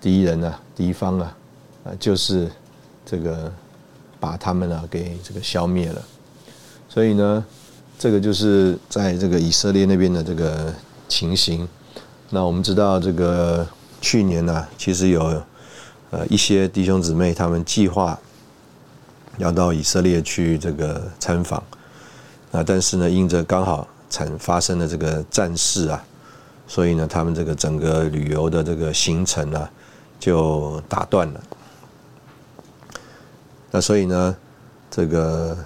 [0.02, 1.36] 敌人啊、敌方啊，
[1.84, 2.50] 啊，就是
[3.06, 3.50] 这个
[4.18, 6.02] 把他们呢给这个消灭了。
[6.88, 7.42] 所以呢，
[7.98, 10.74] 这个就是在这个以色列那边的这个
[11.08, 11.66] 情形。
[12.30, 13.66] 那我们知道，这个
[14.00, 15.42] 去年呢，其实有
[16.10, 18.18] 呃一些弟兄姊妹他们计划
[19.38, 21.62] 要到以色列去这个参访，
[22.50, 26.04] 啊，但是呢，因着刚好产发生的这个战事啊，
[26.66, 29.68] 所以呢，他们这个整个旅游的这个行程呢
[30.22, 31.40] 就打断了。
[33.72, 34.36] 那所以呢，
[34.88, 35.58] 这个。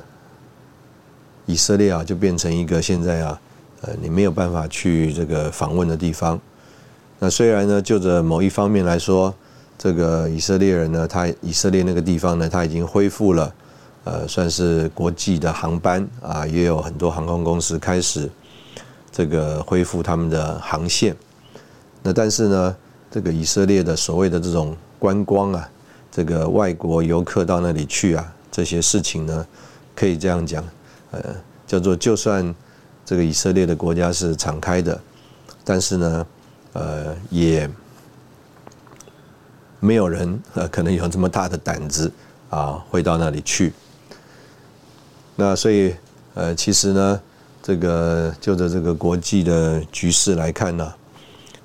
[1.48, 3.40] 以色列啊，就变成一个现在啊，
[3.82, 6.36] 呃，你没有办法去这个访问的地方。
[7.20, 9.32] 那虽然呢，就着某一方面来说，
[9.78, 13.54] 这个以色列人呢，他以色列那个地方呢，他已经恢复了，
[14.02, 18.28] 呃，算是国际的航班啊，也有很多航空公司开始
[19.12, 21.16] 这个恢复他们的航线。
[22.02, 22.76] 那但是呢，
[23.10, 25.68] 这个以色列的所谓的这种观光啊，
[26.10, 29.46] 这个外国游客到那里去啊，这些事情呢，
[29.94, 30.64] 可以这样讲。
[31.12, 31.34] 呃，
[31.66, 32.54] 叫做就算
[33.04, 35.00] 这个以色列的国家是敞开的，
[35.64, 36.26] 但是呢，
[36.72, 37.70] 呃，也
[39.78, 42.10] 没有人呃可能有这么大的胆子
[42.50, 43.72] 啊，会到那里去。
[45.36, 45.94] 那所以
[46.34, 47.20] 呃，其实呢，
[47.62, 50.92] 这个就着这个国际的局势来看呢，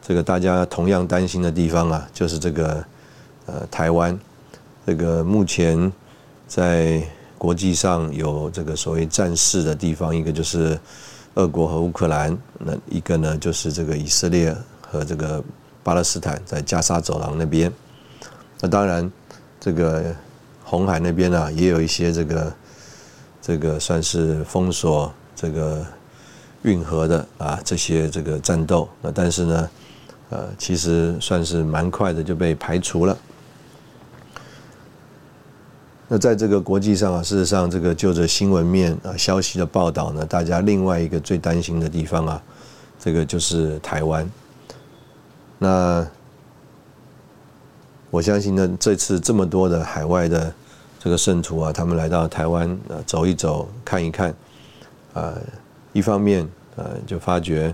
[0.01, 2.83] 这个大家同样担心的地方啊，就是这个
[3.45, 4.19] 呃台湾，
[4.85, 5.91] 这个目前
[6.47, 7.01] 在。
[7.41, 10.79] 国际上有这个所谓战事的地方，一个就是
[11.33, 15.43] 俄国和乌克兰，那一个呢就是这个以色列和这个
[15.81, 17.73] 巴勒斯坦在加沙走廊那边。
[18.59, 19.11] 那当然，
[19.59, 20.15] 这个
[20.63, 22.53] 红海那边呢也有一些这个
[23.41, 25.83] 这个算是封锁这个
[26.61, 28.87] 运河的啊这些这个战斗。
[29.01, 29.69] 那但是呢，
[30.31, 33.15] 呃，其实算是蛮快的就被排除了。
[36.07, 42.43] 那在这个国际上啊，事实上，这个就着新闻面啊消息的报道呢，大家另外一个最担心的地方啊，
[42.99, 44.29] 这个就是台湾。
[45.57, 46.05] 那
[48.09, 50.53] 我相信呢，这次这么多的海外的
[50.99, 54.33] 这个圣徒啊，他们来到台湾啊走一走看一看，
[55.13, 55.33] 啊，
[55.93, 57.73] 一方面呃就发觉，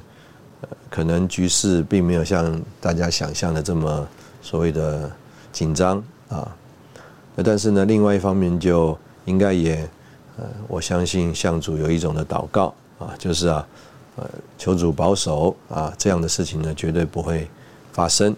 [0.89, 4.07] 可能局势并没有像大家想象的这么
[4.41, 5.11] 所谓的
[5.51, 6.55] 紧张啊。
[7.43, 9.87] 但是呢，另外一方面就应该也，
[10.37, 13.67] 呃，我相信向主有一种的祷告啊，就是啊，
[14.15, 17.47] 呃，求主保守啊，这样的事情呢绝对不会
[17.93, 18.35] 发生。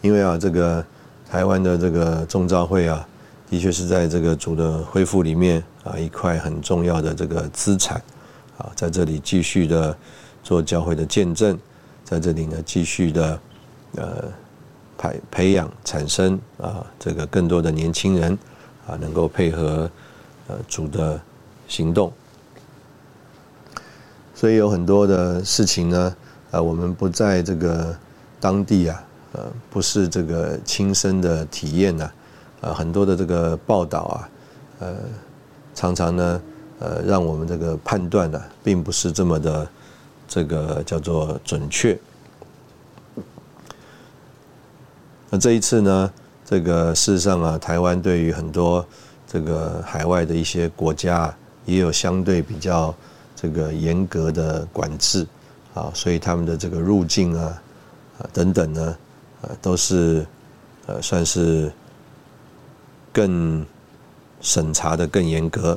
[0.00, 0.82] 因为啊，这个
[1.28, 3.06] 台湾的这个众召会啊，
[3.50, 8.00] 的确是在这个主的恢复里面啊一块很重要的这个资产
[8.56, 9.94] 啊，在这里继续的
[10.46, 11.58] 做教会的见证，
[12.04, 13.40] 在这里呢继续的
[13.96, 14.32] 呃
[14.96, 18.38] 培培养产生啊这个更多的年轻人
[18.86, 19.90] 啊能够配合
[20.46, 21.20] 呃主的
[21.66, 22.12] 行动，
[24.36, 26.16] 所以有很多的事情呢，
[26.52, 27.92] 啊我们不在这个
[28.38, 32.08] 当地啊，呃不是这个亲身的体验呐，
[32.60, 34.28] 啊很多的这个报道啊，
[34.78, 34.94] 呃
[35.74, 36.40] 常常呢。
[36.78, 39.66] 呃，让我们这个判断呢，并不是这么的
[40.28, 41.98] 这个叫做准确。
[45.28, 46.12] 那这一次呢，
[46.44, 48.86] 这个事实上啊，台湾对于很多
[49.26, 51.34] 这个海外的一些国家，
[51.64, 52.94] 也有相对比较
[53.34, 55.26] 这个严格的管制
[55.74, 57.62] 啊，所以他们的这个入境啊
[58.18, 58.96] 啊等等呢，
[59.42, 60.24] 呃，都是
[60.86, 61.72] 呃算是
[63.12, 63.66] 更
[64.40, 65.76] 审查的更严格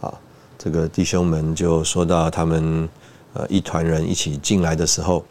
[0.00, 0.12] 啊。
[0.56, 2.88] 这个弟兄们就说到，他们
[3.36, 5.22] 呃一团人一起进来的时候，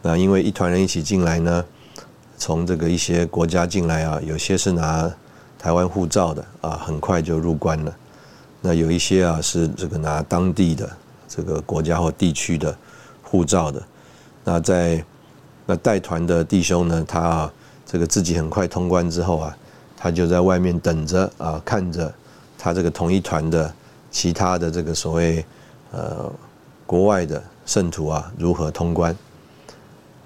[0.00, 1.64] 那因为一团人一起进来呢，
[2.38, 5.12] 从这个一些国家进来啊，有些是拿
[5.58, 7.96] 台湾护照的啊，很快就入关了。
[8.60, 10.88] 那有一些啊是这个拿当地的
[11.26, 12.76] 这个国家或地区的
[13.22, 13.82] 护照的。
[14.44, 15.04] 那在
[15.66, 17.50] 那带团的弟兄呢，他
[17.84, 19.56] 这个自己很快通关之后啊，
[19.96, 22.14] 他就在外面等着啊，看着
[22.56, 23.74] 他这个同一团的。
[24.14, 25.42] 其他的这个所谓
[25.90, 26.30] 呃
[26.92, 29.16] 国外的圣徒啊，如何通关？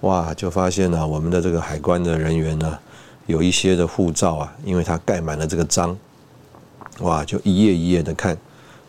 [0.01, 2.77] 哇，就发现呢，我们的这个海关的人员呢，
[3.27, 5.97] 有一些的护照啊，因为他盖满了这个章，
[7.03, 8.37] 哇，就一页一页的看，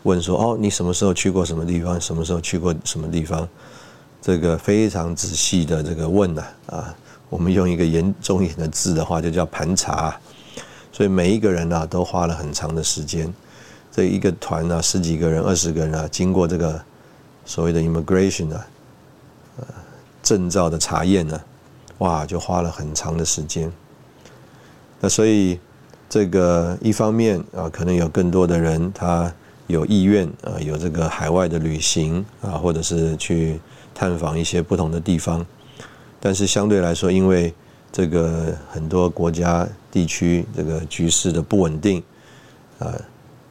[0.02, 2.00] 问说哦，你什么时候去过什么地方？
[2.00, 3.48] 什么时候去过什么地方？
[4.20, 6.92] 这个非常仔细的这个问呐啊，
[7.30, 10.18] 我们用一个严重一点的字的话，就叫盘查。
[10.90, 13.32] 所以每一个人呢，都花了很长的时间。
[13.92, 16.82] 这一个团啊，十几个人、二十个人啊，经过这个
[17.48, 18.66] 所谓的 immigration 啊，
[19.56, 19.66] 呃，
[20.22, 21.40] 证照的查验呢，
[21.98, 23.72] 哇，就花了很长的时间。
[25.00, 25.58] 那所以
[26.10, 29.32] 这个一方面啊，可能有更多的人他
[29.66, 33.58] 有意愿啊，有这个海外的旅行啊，或者是去
[33.94, 35.44] 探访一些不同的地方。
[36.20, 37.54] 但是相对来说，因为
[37.90, 42.02] 这个很多国家地区这个局势的不稳定
[42.78, 42.92] 啊。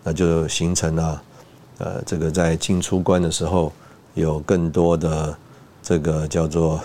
[0.03, 1.21] 那就形成了，
[1.79, 3.73] 呃，这个在进出关的时候
[4.17, 5.37] 有更多的
[5.81, 6.81] 这个叫做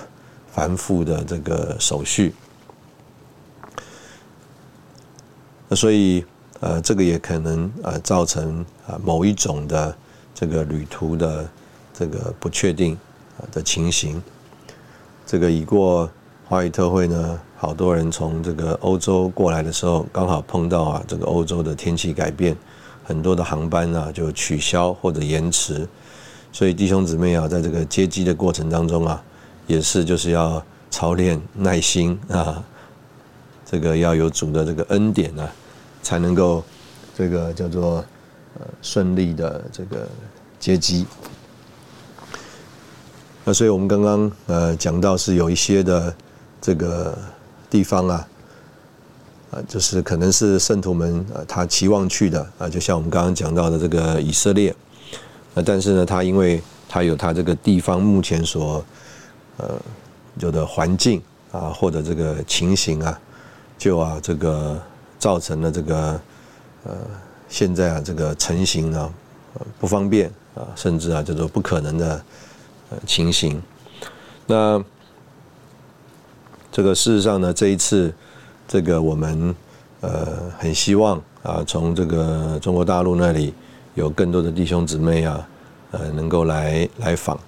[0.53, 2.33] 繁复的这个手续。
[5.71, 6.25] 所以，
[6.61, 9.97] 呃，这个也可能呃造成啊某一种的
[10.35, 11.49] 这个旅途的
[11.95, 12.99] 这个不确定
[13.51, 14.23] 的情形。
[15.27, 16.11] 这个已过
[16.47, 22.57] 华语特会呢，好多人从这个欧洲过来的时候，刚好碰到啊这个欧洲的天气改变。
[23.05, 25.89] 很多的航班啊就取消或者延迟，
[26.53, 29.23] 所以弟兄姊妹啊，在这个接机的过程当中啊，
[29.67, 32.63] 也是就是要操练耐心啊，
[33.65, 35.49] 这个要有主的这个恩典呢，
[36.03, 36.63] 才能够
[37.17, 38.05] 这个叫做
[38.59, 40.07] 呃顺利的这个
[40.61, 41.07] 接机。
[43.45, 46.15] 那所以我们刚刚呃讲到是有一些的
[46.61, 47.17] 这个
[47.71, 48.29] 地方啊。
[49.53, 54.75] 啊，就是可能是圣徒们啊，他期望去的啊，就像我们刚刚讲到的这个以色列，
[55.55, 58.85] 那但是呢，他因为他有他这个地方目前所
[59.57, 59.81] 呃
[60.39, 63.21] 有的环境啊，或者这个情形啊，
[63.79, 64.81] 就啊这个
[65.19, 66.21] 造成了这个
[66.85, 66.93] 呃
[67.49, 69.13] 现在啊这个成型呢
[69.79, 72.25] 不方便啊，甚至啊叫做不可能的
[72.91, 73.61] 呃情形。
[74.47, 74.83] 那
[76.71, 78.13] 这个事实上呢，这一次。
[78.69, 79.55] 这个我们
[80.01, 83.53] 呃很希望啊，从这个中国大陆那里
[83.95, 85.49] 有更多的弟兄姊妹啊，
[85.91, 87.39] 呃能够来来访。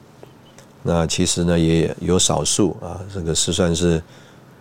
[0.83, 4.03] 那其实呢也有少数啊，这个是算是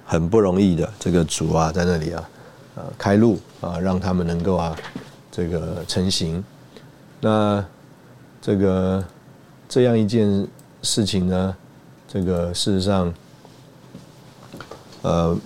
[0.06, 0.92] 很不容易的。
[1.00, 2.30] 这个主啊在那里啊，
[2.76, 4.76] 呃开路啊，让他们能够啊
[5.32, 6.44] 这个成型。
[7.22, 7.64] 那
[8.42, 9.04] 这个
[9.68, 10.48] 这样一件
[10.82, 11.56] 事情呢，
[12.08, 13.14] 这个事实上
[15.02, 15.38] 呃。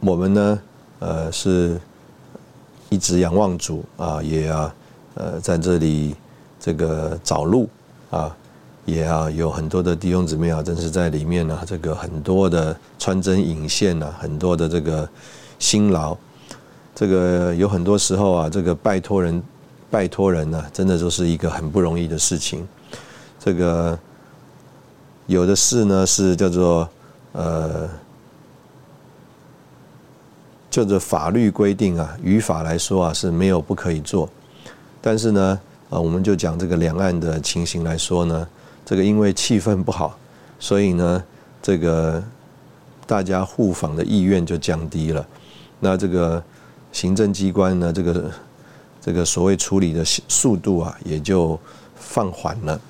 [0.00, 0.60] 我们呢，
[1.00, 1.78] 呃，是
[2.90, 4.74] 一直仰望主啊，也啊，
[5.14, 6.14] 呃，在这里
[6.58, 7.68] 这个找路
[8.10, 8.34] 啊，
[8.86, 15.08] 也啊，有很多的弟兄姊妹啊，真是在里面呢，这个很多的穿针引线呐，很多的这个
[15.58, 16.16] 辛劳，
[16.94, 19.42] 这个有很多时候啊，这个拜托人，
[19.90, 22.66] 拜托人呢，真的都是一个很不容易的事情。
[23.38, 23.98] 这个
[25.26, 26.88] 有的事呢，是叫做
[27.32, 27.88] 呃。
[30.78, 34.30] 就着法律规定啊，语法来说啊是没有不可以做，
[35.00, 35.60] 但是呢，
[35.90, 38.46] 啊，我们就讲这个两岸的情形来说呢，
[38.86, 40.16] 这个因为气氛不好，
[40.60, 41.24] 所以呢，
[41.60, 42.22] 这个
[43.08, 45.26] 大家互访的意愿就降低了。
[45.80, 46.40] 那这个
[46.92, 48.30] 行政机关呢，这个
[49.00, 51.58] 这个所谓处理的速度啊，也就
[51.96, 52.80] 放缓了。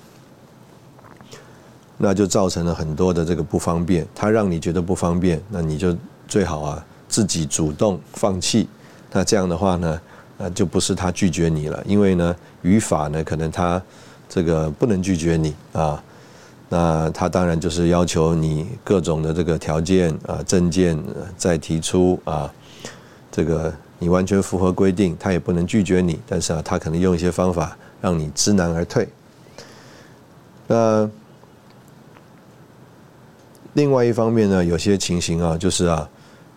[1.97, 4.07] 那就造成了很多的这个不方便。
[4.15, 8.69] 他让你觉得不方便，那你就最好啊自己主动放弃。
[9.11, 10.01] 那这样的话呢，
[10.37, 13.83] 呃，就不是他拒绝你了，因为呢，语法呢可能他
[14.29, 16.03] 这个不能拒绝你啊。
[16.69, 21.03] 那他当然就是要求你各种的这个条件啊、证件
[21.37, 22.53] 再提出啊，
[23.33, 26.21] 这个你完全符合规定，他也不能拒绝你。
[26.29, 29.09] 但是啊，他可能用一些方法让你知难而退。
[30.67, 31.11] 那。
[33.75, 36.09] 另外一方面呢，有些情形啊，就是啊，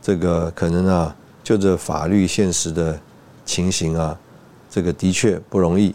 [0.02, 2.99] 这个可能啊，就这法律现实的
[3.45, 4.18] 情形啊，
[4.70, 5.93] 这个的确不容易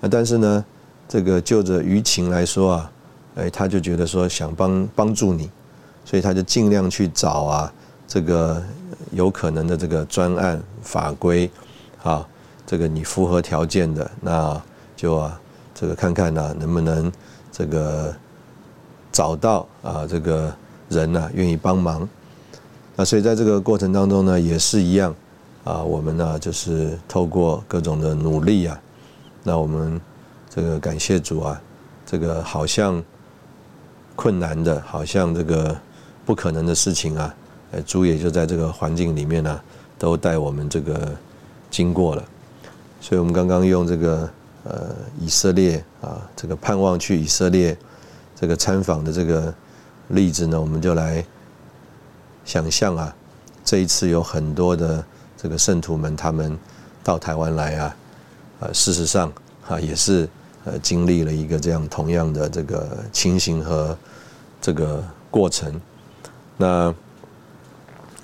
[0.00, 0.08] 啊。
[0.10, 0.64] 但是呢，
[1.08, 2.92] 这个就着舆情来说啊，
[3.36, 5.50] 哎，他就觉得说想帮帮助你，
[6.04, 7.72] 所以他就尽量去找啊，
[8.06, 8.62] 这个
[9.12, 11.50] 有可能的这个专案法规
[12.02, 12.28] 啊，
[12.66, 14.62] 这个你符合条件的，那
[14.94, 15.40] 就啊，
[15.74, 17.10] 这个看看呢，能不能
[17.50, 18.14] 这个。
[19.14, 20.50] 找到啊，这个
[20.88, 22.08] 人呢愿意帮忙，
[22.96, 25.14] 那所以在这个过程当中呢，也是一样
[25.64, 28.80] 啊，我们呢就是透过各种的努力啊，
[29.42, 30.00] 那我们
[30.48, 31.60] 这个感谢主啊，
[32.04, 33.02] 这个好像
[34.14, 35.76] 困难的，好像这个
[36.24, 37.34] 不可能的事情啊，
[37.72, 39.60] 呃，主也就在这个环境里面呢，
[39.98, 41.12] 都带我们这个
[41.70, 42.24] 经过了，
[43.00, 44.30] 所以我们刚刚用这个
[44.64, 47.76] 呃以色列啊，这个盼望去以色列。
[48.34, 49.54] 这个参访的这个
[50.08, 51.24] 例子呢，我们就来
[52.44, 53.14] 想象啊，
[53.64, 55.04] 这一次有很多的
[55.36, 56.58] 这个圣徒们，他们
[57.02, 57.96] 到台湾来啊，
[58.60, 59.32] 呃，事实上
[59.68, 60.28] 啊，也是
[60.64, 63.96] 呃经历了一个这样同样的这个情形和
[64.60, 65.80] 这个过程。
[66.56, 66.94] 那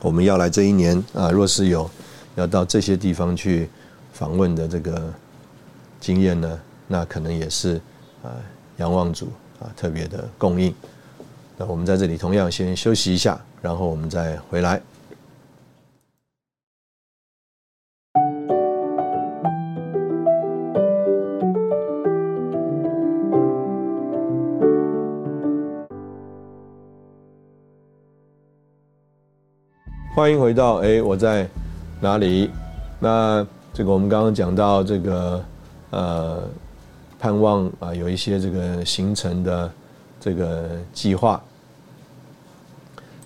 [0.00, 1.90] 我们要来这一年啊，若是有
[2.34, 3.68] 要到这些地方去
[4.12, 5.12] 访问的这个
[6.00, 7.80] 经验呢，那可能也是
[8.22, 8.30] 啊，
[8.78, 9.28] 仰望主。
[9.60, 10.72] 啊，特别的供应。
[11.56, 14.80] 那我们在这里同样先休息一下，然后我们再回来。
[30.14, 31.48] 欢迎回到哎，我在
[32.00, 32.50] 哪里？
[32.98, 35.44] 那这个我们刚刚讲到这个
[35.90, 36.42] 呃。
[37.20, 39.68] 盼望啊，有一些这个行程的
[40.20, 41.42] 这个计划。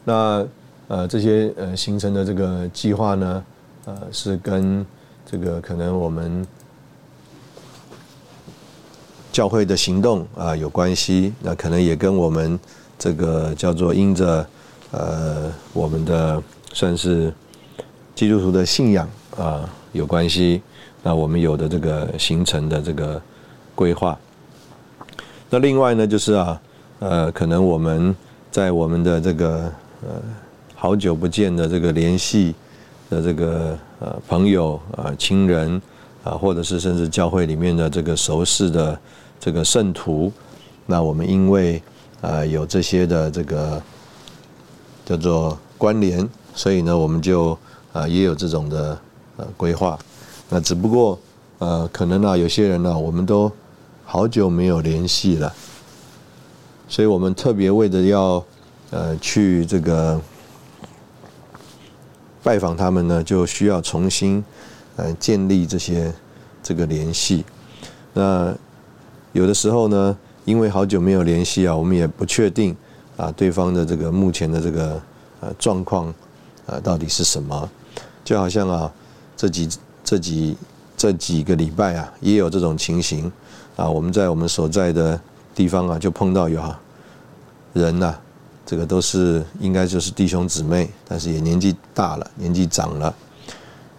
[0.04, 0.46] 那
[0.88, 3.44] 呃，这些呃行程的这个计划呢，
[3.84, 4.84] 呃，是跟
[5.24, 6.46] 这个可能我们
[9.30, 11.32] 教会的行动啊有关系。
[11.40, 12.58] 那可能也跟我们
[12.98, 14.46] 这个叫做因着
[14.90, 16.42] 呃我们的
[16.72, 17.32] 算是
[18.14, 20.62] 基督徒的信仰啊有关系。
[21.02, 23.20] 那我们有的这个行程的这个。
[23.74, 24.16] 规划。
[25.48, 26.60] 那另外呢，就是啊，
[26.98, 28.14] 呃，可能我们
[28.50, 29.72] 在我们的这个
[30.02, 30.22] 呃
[30.74, 32.54] 好久不见的这个联系
[33.08, 35.80] 的这个呃朋友啊、亲人
[36.24, 38.98] 啊，或者是甚至教会里面的这个熟识的
[39.38, 40.32] 这个圣徒，
[40.86, 41.80] 那我们因为
[42.20, 43.80] 呃有这些的这个
[45.04, 47.56] 叫做关联，所以呢，我们就
[47.92, 48.98] 啊也有这种的
[49.36, 49.98] 呃规划。
[50.48, 51.18] 那只不过
[51.58, 53.50] 呃，可能呢，有些人呢，我们都
[54.04, 55.52] 好久没有联系了，
[56.88, 58.44] 所以我们特别为了要
[58.92, 60.20] 呃去这个
[62.42, 64.44] 拜访他们呢，就需要重新
[64.96, 66.12] 呃建立这些
[66.62, 67.44] 这个联系。
[68.12, 68.54] 那
[69.32, 72.76] 有的时候呢，因为好久没有联系啊，我们也不确定
[73.16, 75.02] 啊对方的这个目前的这个
[75.40, 76.14] 呃状况
[76.66, 77.68] 呃到底是什么。
[78.22, 78.92] 就好像啊
[79.36, 79.68] 这几
[80.04, 80.56] 这几
[80.96, 83.32] 这几个礼拜啊，也有这种情形。
[83.74, 85.18] 啊，我们在我们所在的
[85.54, 86.62] 地方啊，就碰到有
[87.72, 88.14] 人呐，
[88.72, 93.14] 这个都是应该就是弟兄姊妹，但是也年纪大了，年纪长了，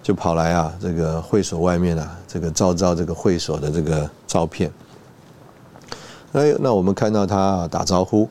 [0.01, 4.71] 就跑来啊，这个会所外面啊，这个照照这个会所的这个照片。
[6.31, 8.27] 哎，那我们看到他打招呼，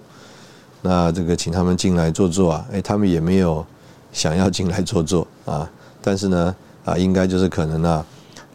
[0.80, 3.64] 那这个请他们进来坐坐啊，哎，他们也没有
[4.12, 5.70] 想要进来坐坐啊，
[6.02, 8.04] 但是呢，啊，应该就是可能啊，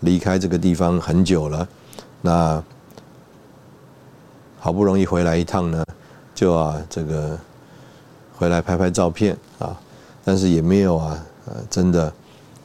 [0.01, 1.65] 离开这个地方很久了，
[2.21, 2.61] 那。
[4.59, 5.85] 好不容易回来一趟呢，
[6.35, 7.39] 就啊这个
[8.37, 9.77] 回来拍拍照片啊，
[10.23, 12.13] 但是也没有啊呃真的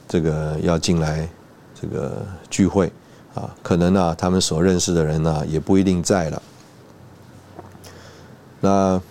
[0.07, 1.27] 这个要进来
[1.73, 2.91] 这个聚会
[3.33, 6.41] 啊，可能啊，他们所认识的人呢，也不一定在了。
[8.61, 9.01] 那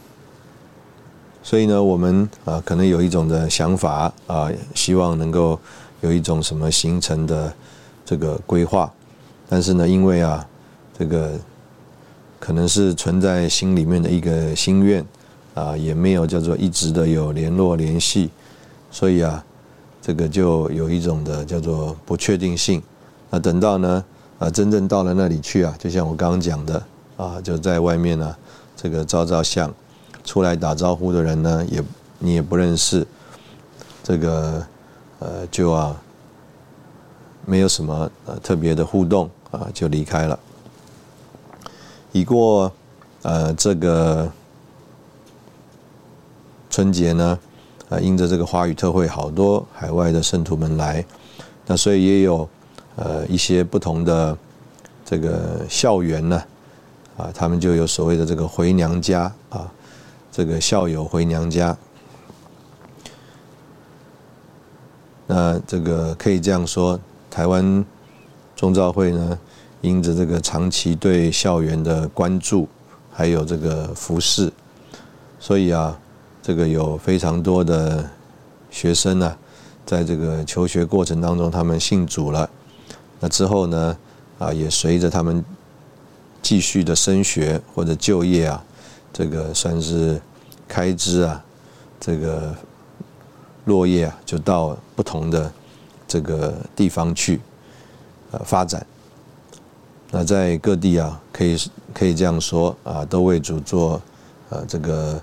[1.43, 5.59] 所以呢，我们啊，可能有一种的想法啊，希望能够
[6.01, 7.53] 有一种什么形成的
[8.05, 8.91] 这个规划，
[9.49, 10.47] 但是呢，因为啊，
[10.97, 11.33] 这个
[12.39, 15.05] 可能是存在心里面的一个心愿
[15.55, 18.31] 啊，也没有叫做一直的有联络联系，
[18.91, 19.45] 所以啊，
[20.01, 22.83] 这个就有一种的叫做不确定性。
[23.31, 24.05] 那等到呢？
[24.39, 26.83] 啊，真正到了那里去啊，就像我刚刚讲的
[27.17, 28.37] 啊，就在外面呢，
[28.77, 29.73] 这个照照相，
[30.25, 31.85] 出来打招呼的人呢，也
[32.19, 33.07] 你也不认识，
[34.03, 34.67] 这个
[35.21, 35.97] 呃，就啊，
[37.47, 40.37] 没有什么呃特别的互动啊，就离开了。
[42.11, 42.73] 已过
[43.23, 44.29] 呃这个
[46.73, 47.39] 春节呢，
[47.89, 51.07] 啊，因着这个华语特会，好多海外的圣徒们来，
[51.67, 52.49] 那所以也有。
[52.95, 54.37] 呃，一些不同的
[55.03, 56.45] 这个校园呢，
[57.17, 59.73] 啊，他们就有所谓的这个回娘家啊，
[60.31, 61.75] 这个校友回娘家。
[65.27, 67.01] 那这个可以这样说，
[67.31, 67.83] 台湾
[68.55, 69.39] 中召会呢，
[69.81, 72.69] 因着这个长期对校园的关注，
[73.11, 74.53] 还有这个服饰，
[75.41, 75.99] 所以啊，
[76.43, 78.11] 这个有非常多的
[78.69, 79.37] 学生呢，
[79.87, 82.51] 在这个求学过程当中，他们信主了。
[83.21, 83.97] 那之后呢，
[84.41, 85.45] 啊，也随着他们
[86.43, 88.65] 继续的升学或者就业啊，
[89.13, 90.21] 这个算是
[90.67, 91.45] 开支啊，
[92.01, 92.53] 这个
[93.67, 95.53] 落叶啊，就到不同的
[96.09, 97.41] 这个地方去
[98.33, 98.85] 呃发展。
[100.11, 101.57] 那在各地啊，可以
[101.95, 104.03] 可以这样说啊，都为主做
[104.51, 105.23] 呃这个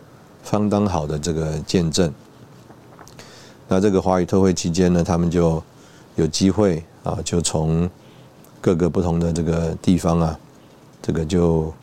[0.50, 2.14] 相当好的这个见证。
[3.68, 5.62] 那这个华语特会期间呢，他们就
[6.16, 6.84] 有机会。
[7.02, 7.90] 啊，就从
[8.60, 10.38] 各个不同的这个地方啊，
[11.02, 11.74] 这个就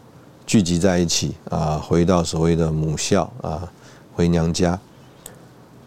[0.46, 3.66] 聚集在一起啊，回到所谓的母校啊，
[4.14, 4.78] 回娘家。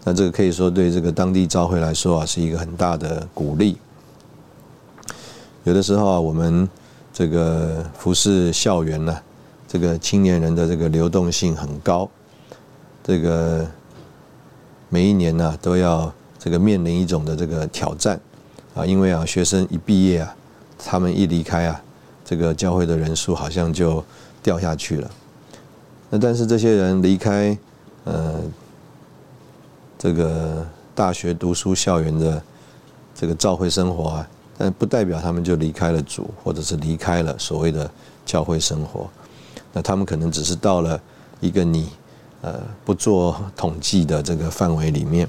[0.03, 3.77] 那这个可以说对这个当地教会来说啊，是一个很大的鼓励。
[5.63, 6.67] 有的时候啊，我们
[7.13, 9.15] 这个服饰校园呢，
[9.67, 12.09] 这个青年人的这个流动性很高，
[13.09, 13.67] 这个
[14.87, 18.19] 每一年呢都要这个面临一种的这个挑战。
[18.75, 20.35] 啊，因为啊，学生一毕业啊，
[20.77, 21.81] 他们一离开啊，
[22.23, 24.03] 这个教会的人数好像就
[24.43, 25.09] 掉下去了。
[26.11, 27.57] 那但是这些人离开
[28.03, 28.41] 呃
[29.97, 32.39] 这个大学读书校园的
[33.15, 37.89] 这个教会生活啊，但不代表他们就离开了主，或者是离开了所谓的
[38.23, 39.09] 教会生活。
[39.73, 41.01] 那他们可能只是到了
[41.39, 41.89] 一个你
[42.41, 45.27] 呃不做统计的这个范围里面。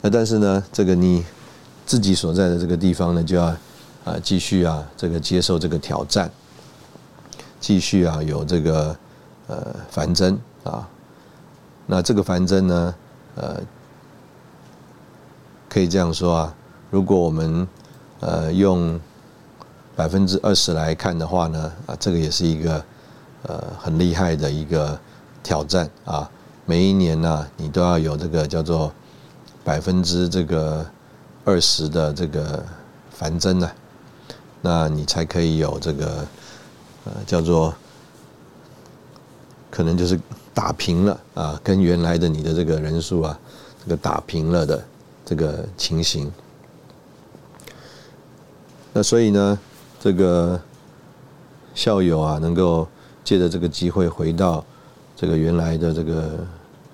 [0.00, 1.24] 那但是呢，这个你
[1.84, 3.46] 自己所在的这个地方呢，就要
[4.04, 6.30] 啊继续啊这个接受这个挑战，
[7.58, 8.96] 继续啊有这个
[9.48, 10.88] 呃繁增啊。
[11.86, 12.94] 那这个繁增呢，
[13.34, 13.60] 呃，
[15.68, 16.54] 可以这样说啊，
[16.90, 17.66] 如果我们
[18.20, 19.00] 呃用
[19.96, 22.84] 百分之二十来看的话呢，啊，这个也是一个
[23.42, 24.98] 呃很厉害的一个
[25.42, 26.30] 挑战啊。
[26.66, 28.92] 每一年呢，你都要有这个叫做。
[29.64, 30.86] 百分之这个
[31.44, 32.64] 二十的这个
[33.10, 33.70] 繁增呢，
[34.62, 36.26] 那你才可以有这个
[37.04, 37.74] 呃叫做
[39.70, 40.18] 可能就是
[40.54, 43.38] 打平了啊，跟原来的你的这个人数啊，
[43.84, 44.82] 这个打平了的
[45.22, 46.32] 这个情形。
[48.94, 49.58] 那所以呢，
[50.00, 50.58] 这个
[51.74, 52.88] 校友啊，能够
[53.28, 54.64] 借着这个机会回到
[55.14, 56.38] 这个原来的这个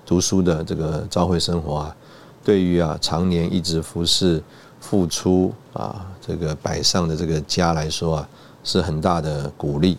[0.05, 1.95] 读书的这个朝会生活啊。
[2.43, 4.43] 对于啊，常年一直服侍、
[4.81, 8.29] 付出啊，这个摆上的这个家来说啊，
[8.65, 9.97] 是很大的鼓励。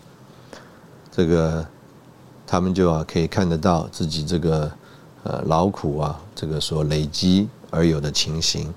[1.10, 1.66] 这个
[2.46, 4.70] 他们就啊，可以看得到自己这个
[5.22, 8.70] 呃劳苦啊，这个所累积而有的情形。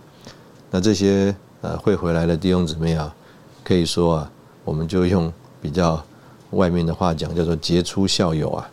[0.72, 3.14] 那这些呃会回来的弟兄姊妹啊，
[3.66, 4.32] 可以说啊，
[4.64, 5.30] 我们就用
[5.62, 6.02] 比较
[6.52, 8.70] 外面的话讲，叫做杰出校友啊。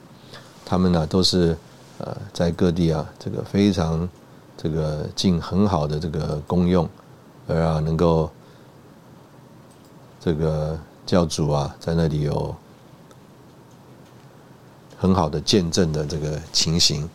[0.65, 1.57] 他们呢，都是
[1.99, 4.09] 呃在各地啊，这个非常。
[4.59, 6.89] 这个尽很好的这个功用，
[7.47, 8.29] 而啊能够
[10.19, 12.57] 这个教主啊在那里有
[14.97, 17.07] 很好的见证的这个情形，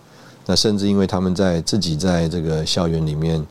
[0.46, 3.44] 那甚至因为他们在自己在这个校园里面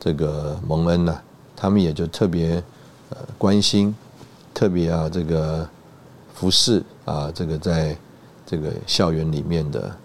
[0.00, 1.16] 这个蒙恩呐，
[1.54, 2.62] 他们也就特别
[3.10, 3.94] 呃关心，
[4.52, 5.66] 特别啊这个
[6.42, 7.96] 服侍啊这个在
[8.44, 9.96] 这个校园里面的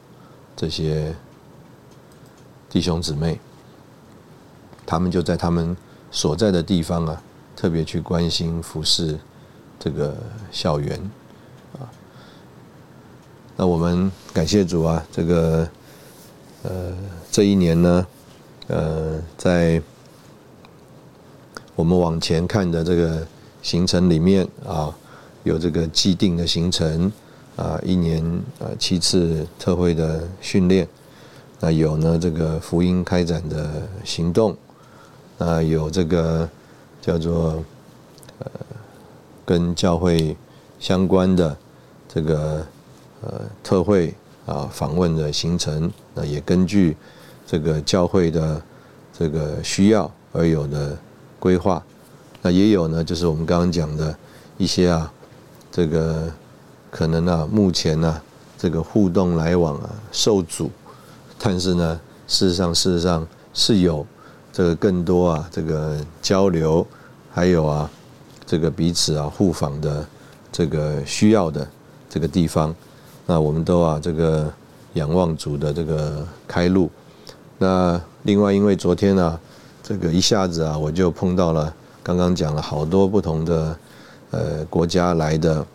[0.55, 1.11] 这些。
[2.69, 3.39] 弟兄姊妹，
[4.85, 5.75] 他们就在他们
[6.11, 7.23] 所在的地方啊，
[7.55, 9.17] 特别去关心服饰
[9.79, 10.13] 这个
[10.51, 10.99] 校园
[11.79, 11.87] 啊。
[13.55, 15.67] 那我们感谢主啊，这个
[16.63, 16.93] 呃
[17.31, 18.05] 这一年呢，
[18.67, 19.81] 呃在
[21.73, 23.25] 我们往前看的这个
[23.63, 24.93] 行程里面啊，
[25.47, 27.11] 有这个既定的行程
[27.55, 28.21] 啊，一年
[28.59, 30.85] 啊七次特会的训练。
[31.59, 34.55] 那有呢，这个福音开展的行动，
[35.39, 36.47] 那有这个
[37.01, 37.63] 叫做
[38.39, 38.51] 呃
[39.45, 40.35] 跟教会
[40.79, 41.57] 相关的
[42.07, 42.63] 这个
[43.21, 44.13] 呃特会
[44.45, 46.95] 啊访问的行程，那也根据
[47.47, 48.61] 这个教会的
[49.17, 50.95] 这个需要而有的
[51.39, 51.81] 规划，
[52.43, 54.15] 那也有呢，就是我们刚刚讲的
[54.59, 55.11] 一些啊，
[55.77, 56.23] 这个
[56.89, 58.19] 可能啊目前呢
[58.57, 60.71] 这个互动来往啊受阻。
[61.37, 64.03] 但是呢，事实上，事实上是有
[64.51, 66.83] 这个更多啊，这个交流，
[67.31, 67.87] 还有啊，
[68.43, 70.03] 这个彼此啊互访的
[70.51, 71.67] 这个需要的
[72.09, 72.73] 这个地方，
[73.27, 74.51] 那我们都啊这个
[74.93, 76.89] 仰望主的这个开路。
[77.59, 79.39] 那另外，因为昨天呢，
[79.83, 81.71] 这个一下子啊，我就碰到了
[82.01, 83.77] 刚刚讲了好多不同的
[84.31, 85.65] 呃国家来的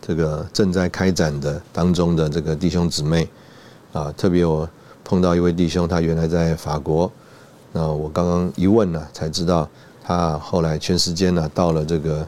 [0.00, 3.28] 这个正在开展的当中的这个弟兄姊妹。
[3.92, 4.68] 啊，特别我
[5.04, 7.08] 碰到一位弟兄，他原来在法国，
[7.70, 9.68] 那我刚刚一问呢，才知道
[10.02, 12.26] 他后来全时间呢到了这个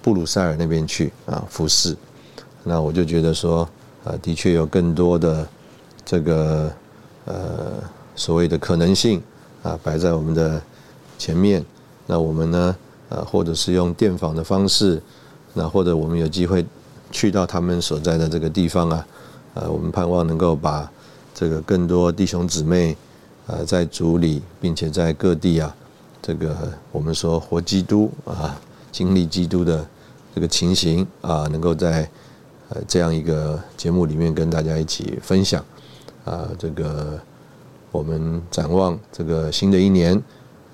[0.00, 1.94] 布鲁塞尔那边去啊服侍，
[2.64, 3.68] 那我就觉得说，
[4.04, 5.46] 啊，的确有更多的
[6.02, 6.72] 这个
[7.26, 7.72] 呃
[8.16, 9.22] 所谓的可能性
[9.62, 10.62] 啊摆在我们的
[11.18, 11.62] 前面，
[12.06, 12.74] 那我们呢，
[13.12, 15.02] 呃，或者是用电访的方式，
[15.52, 16.64] 那或者我们有机会
[17.10, 19.06] 去到他们所在的这个地方啊，
[19.54, 20.90] 呃，我们盼望能够把。
[21.34, 22.94] 这个更多弟兄姊妹，
[23.46, 25.74] 呃，在主里，并且在各地啊，
[26.20, 26.54] 这个
[26.92, 28.60] 我们说活基督啊，
[28.92, 29.84] 经历基督的
[30.34, 32.08] 这个情形啊，能够在
[32.68, 35.64] 呃这样一个节目里面跟大家一起分享
[36.26, 37.18] 啊，这个
[37.90, 40.22] 我们展望这个新的一年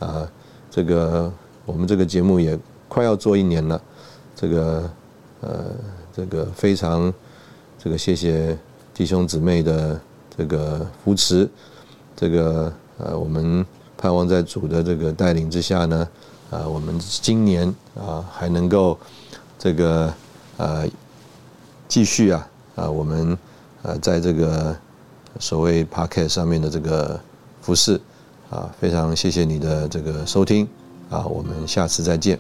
[0.01, 0.29] 啊，
[0.69, 1.33] 这个
[1.69, 2.59] 我们这个节目也
[2.89, 3.81] 快要做一年了，
[4.35, 4.91] 这个
[5.43, 5.65] 呃，
[6.13, 7.13] 这个非常
[7.79, 8.59] 这个谢谢
[8.93, 10.01] 弟兄姊妹的。
[10.39, 11.51] 这个扶持，
[12.15, 13.67] 这个呃，我们
[13.97, 16.09] 盼望在主的这个带领之下呢，
[16.49, 17.67] 啊，我们今年
[17.97, 18.97] 啊还能够
[19.59, 20.15] 这个
[20.59, 20.87] 呃
[21.89, 23.37] 继续啊啊，我们
[23.83, 24.77] 呃在这个
[25.41, 27.19] 所谓 p o c k e t 上面的这个
[27.61, 28.01] 服饰
[28.49, 30.69] 啊，非常谢谢你的这个收听
[31.11, 32.39] 啊我们下次再见。